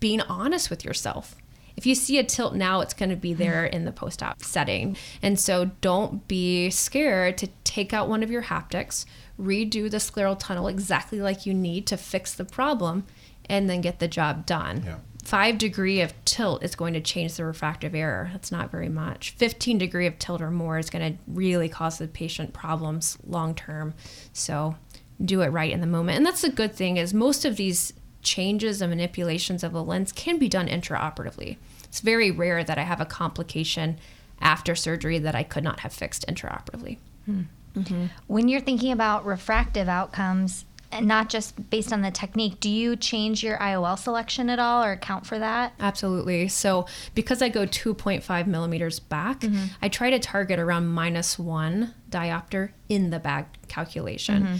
being 0.00 0.20
honest 0.22 0.70
with 0.70 0.84
yourself 0.84 1.36
if 1.78 1.86
you 1.86 1.94
see 1.94 2.18
a 2.18 2.24
tilt 2.24 2.56
now, 2.56 2.80
it's 2.80 2.92
going 2.92 3.10
to 3.10 3.14
be 3.14 3.34
there 3.34 3.64
in 3.64 3.84
the 3.84 3.92
post 3.92 4.20
op 4.20 4.42
setting. 4.42 4.96
And 5.22 5.38
so 5.38 5.70
don't 5.80 6.26
be 6.26 6.70
scared 6.70 7.38
to 7.38 7.46
take 7.62 7.92
out 7.92 8.08
one 8.08 8.24
of 8.24 8.32
your 8.32 8.42
haptics, 8.42 9.04
redo 9.40 9.88
the 9.88 9.98
scleral 9.98 10.36
tunnel 10.36 10.66
exactly 10.66 11.20
like 11.20 11.46
you 11.46 11.54
need 11.54 11.86
to 11.86 11.96
fix 11.96 12.34
the 12.34 12.44
problem, 12.44 13.06
and 13.48 13.70
then 13.70 13.80
get 13.80 14.00
the 14.00 14.08
job 14.08 14.44
done. 14.44 14.82
Yeah. 14.84 14.96
Five 15.28 15.58
degree 15.58 16.00
of 16.00 16.14
tilt 16.24 16.62
is 16.62 16.74
going 16.74 16.94
to 16.94 17.02
change 17.02 17.34
the 17.34 17.44
refractive 17.44 17.94
error. 17.94 18.30
That's 18.32 18.50
not 18.50 18.70
very 18.70 18.88
much. 18.88 19.32
15 19.32 19.76
degree 19.76 20.06
of 20.06 20.18
tilt 20.18 20.40
or 20.40 20.50
more 20.50 20.78
is 20.78 20.88
going 20.88 21.12
to 21.12 21.18
really 21.26 21.68
cause 21.68 21.98
the 21.98 22.08
patient 22.08 22.54
problems 22.54 23.18
long 23.26 23.54
term. 23.54 23.92
So 24.32 24.76
do 25.22 25.42
it 25.42 25.48
right 25.48 25.70
in 25.70 25.82
the 25.82 25.86
moment. 25.86 26.16
And 26.16 26.24
that's 26.24 26.40
the 26.40 26.48
good 26.48 26.74
thing 26.74 26.96
is 26.96 27.12
most 27.12 27.44
of 27.44 27.56
these 27.56 27.92
changes 28.22 28.80
and 28.80 28.88
manipulations 28.88 29.62
of 29.62 29.74
the 29.74 29.84
lens 29.84 30.12
can 30.12 30.38
be 30.38 30.48
done 30.48 30.66
intraoperatively. 30.66 31.58
It's 31.84 32.00
very 32.00 32.30
rare 32.30 32.64
that 32.64 32.78
I 32.78 32.84
have 32.84 33.02
a 33.02 33.04
complication 33.04 33.98
after 34.40 34.74
surgery 34.74 35.18
that 35.18 35.34
I 35.34 35.42
could 35.42 35.62
not 35.62 35.80
have 35.80 35.92
fixed 35.92 36.26
intraoperatively. 36.26 36.96
Hmm. 37.26 37.42
Mm-hmm. 37.76 38.06
When 38.28 38.48
you're 38.48 38.62
thinking 38.62 38.92
about 38.92 39.26
refractive 39.26 39.90
outcomes, 39.90 40.64
and 40.90 41.06
not 41.06 41.28
just 41.28 41.70
based 41.70 41.92
on 41.92 42.00
the 42.00 42.10
technique, 42.10 42.60
do 42.60 42.70
you 42.70 42.96
change 42.96 43.42
your 43.42 43.58
IOL 43.58 43.98
selection 43.98 44.48
at 44.48 44.58
all 44.58 44.82
or 44.82 44.92
account 44.92 45.26
for 45.26 45.38
that? 45.38 45.74
Absolutely. 45.80 46.48
So, 46.48 46.86
because 47.14 47.42
I 47.42 47.48
go 47.48 47.66
2.5 47.66 48.46
millimeters 48.46 48.98
back, 48.98 49.40
mm-hmm. 49.40 49.66
I 49.82 49.88
try 49.88 50.10
to 50.10 50.18
target 50.18 50.58
around 50.58 50.86
minus 50.86 51.38
one 51.38 51.94
diopter 52.10 52.70
in 52.88 53.10
the 53.10 53.18
bag 53.18 53.46
calculation. 53.68 54.44
Mm-hmm. 54.44 54.56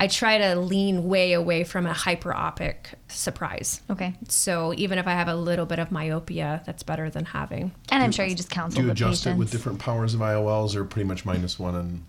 I 0.00 0.06
try 0.06 0.38
to 0.38 0.54
lean 0.54 1.08
way 1.08 1.32
away 1.32 1.64
from 1.64 1.84
a 1.86 1.92
hyperopic 1.92 2.76
surprise. 3.08 3.80
Okay. 3.90 4.14
So, 4.28 4.72
even 4.76 4.98
if 4.98 5.06
I 5.06 5.12
have 5.12 5.28
a 5.28 5.34
little 5.34 5.66
bit 5.66 5.78
of 5.78 5.90
myopia, 5.90 6.62
that's 6.66 6.82
better 6.82 7.10
than 7.10 7.24
having. 7.24 7.72
And 7.90 8.02
I'm 8.02 8.12
sure 8.12 8.24
you 8.24 8.34
just 8.34 8.50
counsel 8.50 8.76
Do 8.76 8.82
you 8.82 8.86
the 8.88 8.92
adjust 8.92 9.24
patients. 9.24 9.36
it 9.36 9.38
with 9.38 9.50
different 9.50 9.78
powers 9.80 10.14
of 10.14 10.20
IOLs 10.20 10.76
or 10.76 10.84
pretty 10.84 11.08
much 11.08 11.24
minus 11.24 11.58
one 11.58 11.74
on 11.74 12.04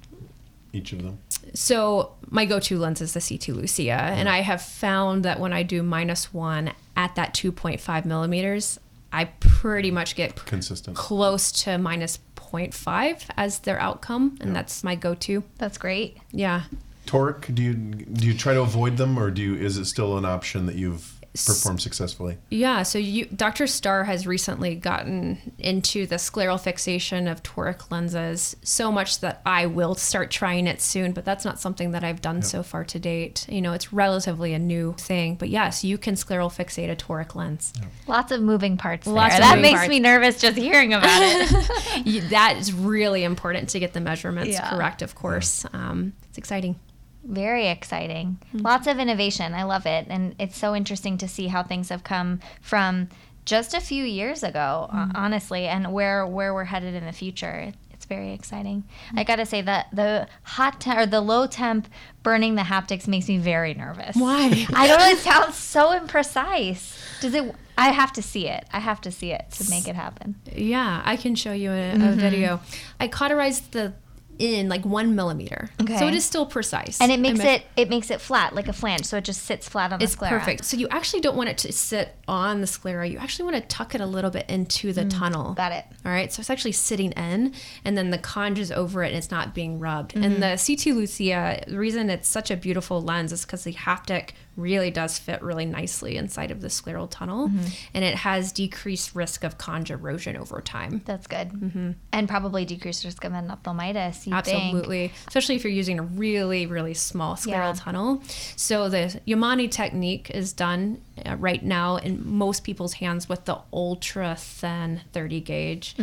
each 0.72 0.94
of 0.94 1.02
them? 1.02 1.20
So 1.54 2.14
my 2.30 2.46
go-to 2.46 2.78
lens 2.78 3.02
is 3.02 3.14
the 3.14 3.22
CT 3.22 3.50
Lucia, 3.56 3.92
and 3.94 4.30
I 4.30 4.42
have 4.42 4.62
found 4.62 5.26
that 5.26 5.40
when 5.40 5.54
I 5.54 5.64
do 5.64 5.84
minus 5.84 6.34
one 6.34 6.72
at 6.96 7.16
that 7.16 7.34
2.5 7.34 8.06
millimeters, 8.06 8.80
I 9.12 9.26
pretty 9.26 9.92
much 9.92 10.16
get 10.16 10.36
Consistent. 10.46 10.96
close 10.96 11.52
to 11.64 11.78
minus 11.78 12.20
0.5 12.36 13.24
as 13.38 13.60
their 13.60 13.80
outcome, 13.80 14.38
and 14.42 14.56
that's 14.56 14.84
my 14.84 14.96
go-to. 14.96 15.44
That's 15.58 15.78
great. 15.78 16.18
Yeah. 16.32 16.64
Toric, 17.06 17.54
do 17.56 17.64
you 17.64 17.74
do 17.74 18.28
you 18.28 18.36
try 18.36 18.54
to 18.54 18.62
avoid 18.62 18.98
them 18.98 19.18
or 19.18 19.32
do 19.32 19.42
you 19.42 19.56
is 19.56 19.78
it 19.78 19.86
still 19.86 20.16
an 20.20 20.26
option 20.26 20.68
that 20.68 20.76
you've 20.76 21.19
performed 21.46 21.82
successfully? 21.82 22.38
Yeah, 22.50 22.84
so 22.84 22.98
you, 23.00 23.26
Dr. 23.26 23.68
Starr 23.68 24.04
has 24.06 24.26
recently 24.28 24.76
gotten 24.76 25.54
into 25.58 26.06
the 26.06 26.16
scleral 26.16 26.60
fixation 26.60 27.28
of 27.28 27.44
toric 27.44 27.92
lenses 27.92 28.56
so 28.64 28.92
much 28.92 29.20
that 29.22 29.42
I 29.46 29.66
will 29.66 29.96
start 29.96 30.32
trying 30.32 30.68
it 30.68 30.82
soon, 30.82 31.12
but 31.14 31.26
that's 31.26 31.46
not 31.46 31.60
something 31.60 31.92
that 31.92 32.04
I've 32.04 32.22
done 32.22 32.42
so 32.42 32.64
far 32.64 32.84
to 32.86 33.00
date. 33.00 33.46
You 33.50 33.62
know, 33.62 33.74
it's 33.74 33.92
relatively 33.94 34.54
a 34.54 34.60
new 34.60 34.94
thing, 34.98 35.36
but 35.36 35.50
yes, 35.50 35.84
you 35.84 35.98
can 35.98 36.16
scleral 36.16 36.50
fixate 36.50 36.92
a 36.92 36.96
toric 36.96 37.36
lens. 37.36 37.74
Lots 38.08 38.32
of 38.32 38.42
moving 38.42 38.78
parts 38.78 39.06
there. 39.06 39.14
Lots 39.14 39.36
of 39.36 39.42
that 39.42 39.56
moving 39.58 39.62
makes 39.62 39.80
parts. 39.80 39.90
me 39.90 40.00
nervous 40.00 40.40
just 40.40 40.58
hearing 40.58 40.94
about 40.94 41.08
it. 41.22 42.26
That 42.30 42.58
is 42.58 42.72
really 42.74 43.24
important 43.24 43.70
to 43.70 43.80
get 43.80 43.94
the 43.94 44.00
measurements 44.02 44.54
Yeah. 44.54 44.70
correct, 44.70 45.02
of 45.02 45.16
course. 45.16 45.66
Um, 45.74 46.14
it's 46.30 46.38
exciting. 46.38 46.80
Very 47.24 47.68
exciting. 47.68 48.40
Lots 48.54 48.88
of 48.88 48.98
innovation. 49.00 49.54
I 49.54 49.64
love 49.64 49.86
it. 49.86 50.08
And 50.10 50.36
it's 50.40 50.58
so 50.58 50.76
interesting 50.76 51.18
to 51.20 51.28
see 51.28 51.48
how 51.48 51.64
things 51.64 51.90
have 51.90 52.04
come 52.04 52.40
from 52.62 53.10
just 53.46 53.74
a 53.74 53.82
few 53.82 54.04
years 54.04 54.44
ago, 54.44 54.90
uh, 54.92 55.08
honestly, 55.16 55.66
and 55.68 55.92
where 55.92 56.26
where 56.26 56.54
we're 56.54 56.66
headed 56.66 56.94
in 56.96 57.06
the 57.06 57.12
future. 57.12 57.74
It's 57.92 58.06
very 58.06 58.32
exciting. 58.32 58.86
I 59.16 59.26
got 59.26 59.36
to 59.38 59.46
say 59.46 59.62
that 59.62 59.88
the 59.92 60.28
hot 60.44 60.80
te- 60.80 60.96
or 60.96 61.06
the 61.06 61.20
low 61.20 61.48
temp 61.48 61.90
burning 62.24 62.56
the 62.56 62.62
haptics 62.62 63.08
makes 63.10 63.28
me 63.28 63.38
very 63.38 63.74
nervous. 63.74 64.16
Why? 64.16 64.66
I 64.74 64.88
don't 64.88 65.00
know. 65.00 65.08
It 65.10 65.18
sounds 65.18 65.56
so 65.58 65.90
imprecise. 66.00 66.98
Does 67.20 67.34
it? 67.34 67.54
I 67.78 67.90
have 67.92 68.14
to 68.14 68.22
see 68.22 68.48
it. 68.48 68.66
I 68.72 68.80
have 68.80 69.02
to 69.02 69.12
see 69.12 69.32
it 69.32 69.52
to 69.52 69.70
make 69.70 69.88
it 69.88 69.96
happen. 69.96 70.36
Yeah, 70.54 71.02
I 71.04 71.18
can 71.18 71.36
show 71.36 71.52
you 71.52 71.72
a, 71.72 71.94
Mm-hmm. 71.94 72.02
a 72.08 72.12
video. 72.14 72.62
I 73.00 73.08
cauterized 73.10 73.72
the 73.74 73.94
in 74.40 74.70
like 74.70 74.86
one 74.86 75.16
millimeter, 75.16 75.70
Okay. 75.82 75.98
so 76.00 76.08
it 76.08 76.16
is 76.16 76.24
still 76.26 76.46
precise, 76.46 77.00
And 77.02 77.12
it 77.12 77.20
makes 77.20 77.40
it 77.42 77.64
it 77.76 77.90
makes 77.90 78.10
it 78.10 78.22
flat 78.22 78.56
like 78.56 78.68
a 78.68 78.74
flange, 78.74 79.06
so 79.06 79.18
it 79.18 79.26
just 79.26 79.44
sits 79.44 79.68
flat 79.68 79.92
on 79.94 80.02
It's 80.02 80.14
the 80.14 80.18
sclera. 80.18 80.40
perfect. 80.40 80.66
So 80.66 80.78
you 80.78 80.88
actually 80.90 81.20
don't 81.22 81.36
want 81.36 81.50
it 81.50 81.58
to 81.60 81.72
sit 81.74 82.16
on 82.28 82.62
the 82.62 82.68
sclera. 82.68 83.06
You 83.08 83.18
actually 83.20 83.52
want 83.52 83.58
to 83.62 83.68
tuck 83.76 83.94
it 83.96 84.02
a 84.02 84.06
little 84.06 84.32
bit 84.32 84.50
into 84.50 84.94
the 84.94 85.06
tunnel. 85.06 85.52
Mm, 85.52 85.56
Got 85.58 85.72
it. 85.74 85.86
All 86.06 86.12
right. 86.12 86.32
So 86.32 86.40
it's 86.40 86.50
actually 86.50 86.72
sitting 86.72 87.12
in, 87.12 87.54
and 87.84 87.98
then 87.98 88.10
the 88.10 88.18
conj 88.18 88.58
is 88.58 88.72
over 88.72 89.04
it, 89.04 89.10
and 89.10 89.18
it's 89.18 89.30
not 89.32 89.54
being 89.54 89.78
rubbed. 89.80 90.14
Mm-hmm. 90.16 90.24
And 90.24 90.42
the 90.42 90.58
CT 90.66 90.96
Lucia, 90.96 91.64
the 91.68 91.78
reason 91.78 92.10
it's 92.10 92.28
such 92.30 92.50
a 92.50 92.56
beautiful 92.56 93.02
lens 93.02 93.32
is 93.34 93.46
because 93.46 93.66
the 93.66 93.74
haptic 93.74 94.30
really 94.60 94.92
does 94.92 95.18
fit 95.18 95.42
really 95.42 95.66
nicely 95.66 96.18
inside 96.18 96.52
of 96.52 96.62
the 96.62 96.68
scleral 96.68 97.08
tunnel, 97.10 97.48
Mm-hmm. 97.48 97.66
and 97.94 98.04
it 98.06 98.16
has 98.16 98.52
decreased 98.52 99.16
risk 99.16 99.44
of 99.44 99.58
conj 99.58 99.90
erosion 99.90 100.36
over 100.36 100.62
time. 100.62 101.02
That's 101.06 101.28
good. 101.28 101.96
And 102.12 102.28
probably 102.30 102.66
decreased 102.66 103.04
risk 103.06 103.24
of 103.24 103.32
endophthalmitis. 103.32 104.26
You 104.28 104.34
think. 104.34 104.36
Absolutely. 104.36 105.12
Especially 105.28 105.56
if 105.56 105.64
you're 105.64 105.74
using 105.74 106.00
a 106.00 106.04
really, 106.04 106.66
really 106.66 106.94
small 106.94 107.36
scleral 107.36 107.74
Yeah. 107.74 107.74
tunnel. 107.78 108.22
So 108.56 108.90
the 108.90 109.20
Yamane 109.28 109.72
technique 109.72 110.30
is 110.32 110.54
done 110.54 111.02
uh, 111.26 111.36
right 111.38 111.64
now 111.64 111.98
in 111.98 112.28
most 112.28 112.64
people's 112.64 112.94
hands 112.94 113.28
with 113.30 113.46
the 113.46 113.58
ultra 113.74 114.36
thin 114.38 115.02
30 115.14 115.42
gauge. 115.42 115.96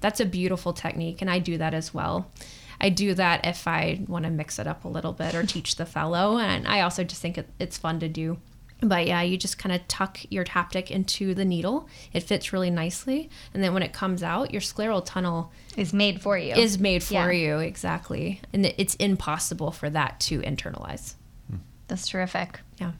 That's 0.00 0.20
a 0.20 0.24
beautiful 0.26 0.72
technique, 0.72 1.20
and 1.20 1.30
I 1.30 1.38
do 1.38 1.58
that 1.58 1.74
as 1.74 1.92
well. 1.92 2.30
I 2.80 2.88
do 2.90 3.14
that 3.14 3.44
if 3.46 3.66
I 3.66 4.00
want 4.06 4.24
to 4.24 4.30
mix 4.30 4.58
it 4.58 4.66
up 4.66 4.84
a 4.84 4.88
little 4.88 5.12
bit 5.12 5.34
or 5.34 5.44
teach 5.44 5.76
the 5.76 5.86
fellow, 5.86 6.38
and 6.38 6.66
I 6.66 6.80
also 6.82 7.04
just 7.04 7.20
think 7.22 7.36
it, 7.38 7.48
it's 7.58 7.76
fun 7.78 8.00
to 8.00 8.08
do. 8.08 8.38
But 8.80 9.08
yeah, 9.08 9.22
you 9.22 9.36
just 9.36 9.58
kind 9.58 9.74
of 9.74 9.86
tuck 9.88 10.20
your 10.30 10.44
haptic 10.44 10.88
into 10.88 11.34
the 11.34 11.44
needle. 11.44 11.88
It 12.12 12.20
fits 12.20 12.52
really 12.52 12.70
nicely, 12.70 13.28
and 13.52 13.60
then 13.62 13.74
when 13.74 13.82
it 13.82 13.92
comes 13.92 14.22
out, 14.22 14.52
your 14.52 14.60
scleral 14.60 15.02
tunnel 15.04 15.50
Is 15.76 15.92
made 15.92 16.20
for 16.22 16.38
you. 16.38 16.54
is 16.54 16.78
made 16.78 17.02
for 17.02 17.14
Yeah. 17.14 17.30
you 17.30 17.58
exactly 17.58 18.40
and 18.52 18.66
it's 18.66 18.94
impossible 18.96 19.72
for 19.72 19.90
that 19.90 20.20
to 20.20 20.40
internalize 20.42 21.14
hmm. 21.50 21.56
That's 21.88 22.06
terrific. 22.06 22.60
yeah 22.80 22.92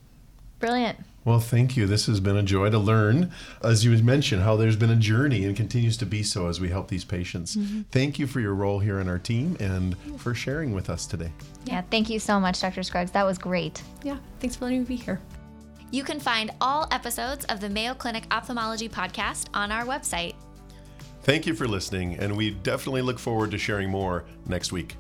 Brilliant. 0.61 0.99
Well, 1.25 1.41
thank 1.41 1.77
you. 1.77 1.87
This 1.87 2.07
has 2.07 2.21
been 2.21 2.37
a 2.37 2.43
joy 2.43 2.71
to 2.71 2.79
learn, 2.79 3.31
as 3.63 3.85
you 3.85 3.91
mentioned, 4.03 4.43
how 4.43 4.57
there's 4.57 4.77
been 4.77 4.91
a 4.91 4.97
journey 4.97 5.45
and 5.45 5.55
continues 5.55 5.97
to 5.99 6.07
be 6.07 6.23
so 6.23 6.47
as 6.49 6.59
we 6.59 6.71
help 6.71 6.89
these 6.89 7.05
patients. 7.05 7.55
Mm-hmm. 7.57 7.83
Thank 7.91 8.19
you 8.19 8.27
for 8.27 8.41
your 8.41 8.55
role 8.55 8.79
here 8.79 8.99
in 9.01 9.09
our 9.09 9.19
team 9.19 9.57
and 9.61 9.95
for 10.19 10.35
sharing 10.35 10.73
with 10.73 10.89
us 10.89 11.05
today. 11.07 11.31
Yeah. 11.67 11.83
Thank 11.91 12.09
you 12.09 12.19
so 12.19 12.41
much, 12.41 12.61
Dr. 12.61 12.83
Scruggs. 12.83 13.11
That 13.11 13.25
was 13.27 13.37
great. 13.37 13.83
yeah 14.03 14.17
thanks 14.41 14.57
for 14.57 14.65
letting 14.65 14.81
me 14.81 14.87
be 14.87 14.97
here 14.97 15.21
You 15.91 16.03
can 16.03 16.19
find 16.21 16.51
all 16.61 16.87
episodes 16.93 17.45
of 17.47 17.61
the 17.61 17.69
Mayo 17.69 17.95
Clinic 17.95 18.25
Ophthalmology 18.31 18.89
Podcast 18.89 19.49
on 19.53 19.71
our 19.71 19.85
website. 19.85 20.35
Thank 21.25 21.47
you 21.47 21.55
for 21.55 21.69
listening, 21.69 22.15
and 22.15 22.37
we 22.37 22.51
definitely 22.53 23.03
look 23.03 23.19
forward 23.19 23.51
to 23.51 23.59
sharing 23.59 23.91
more 23.91 24.25
next 24.47 24.73
week. 24.73 24.97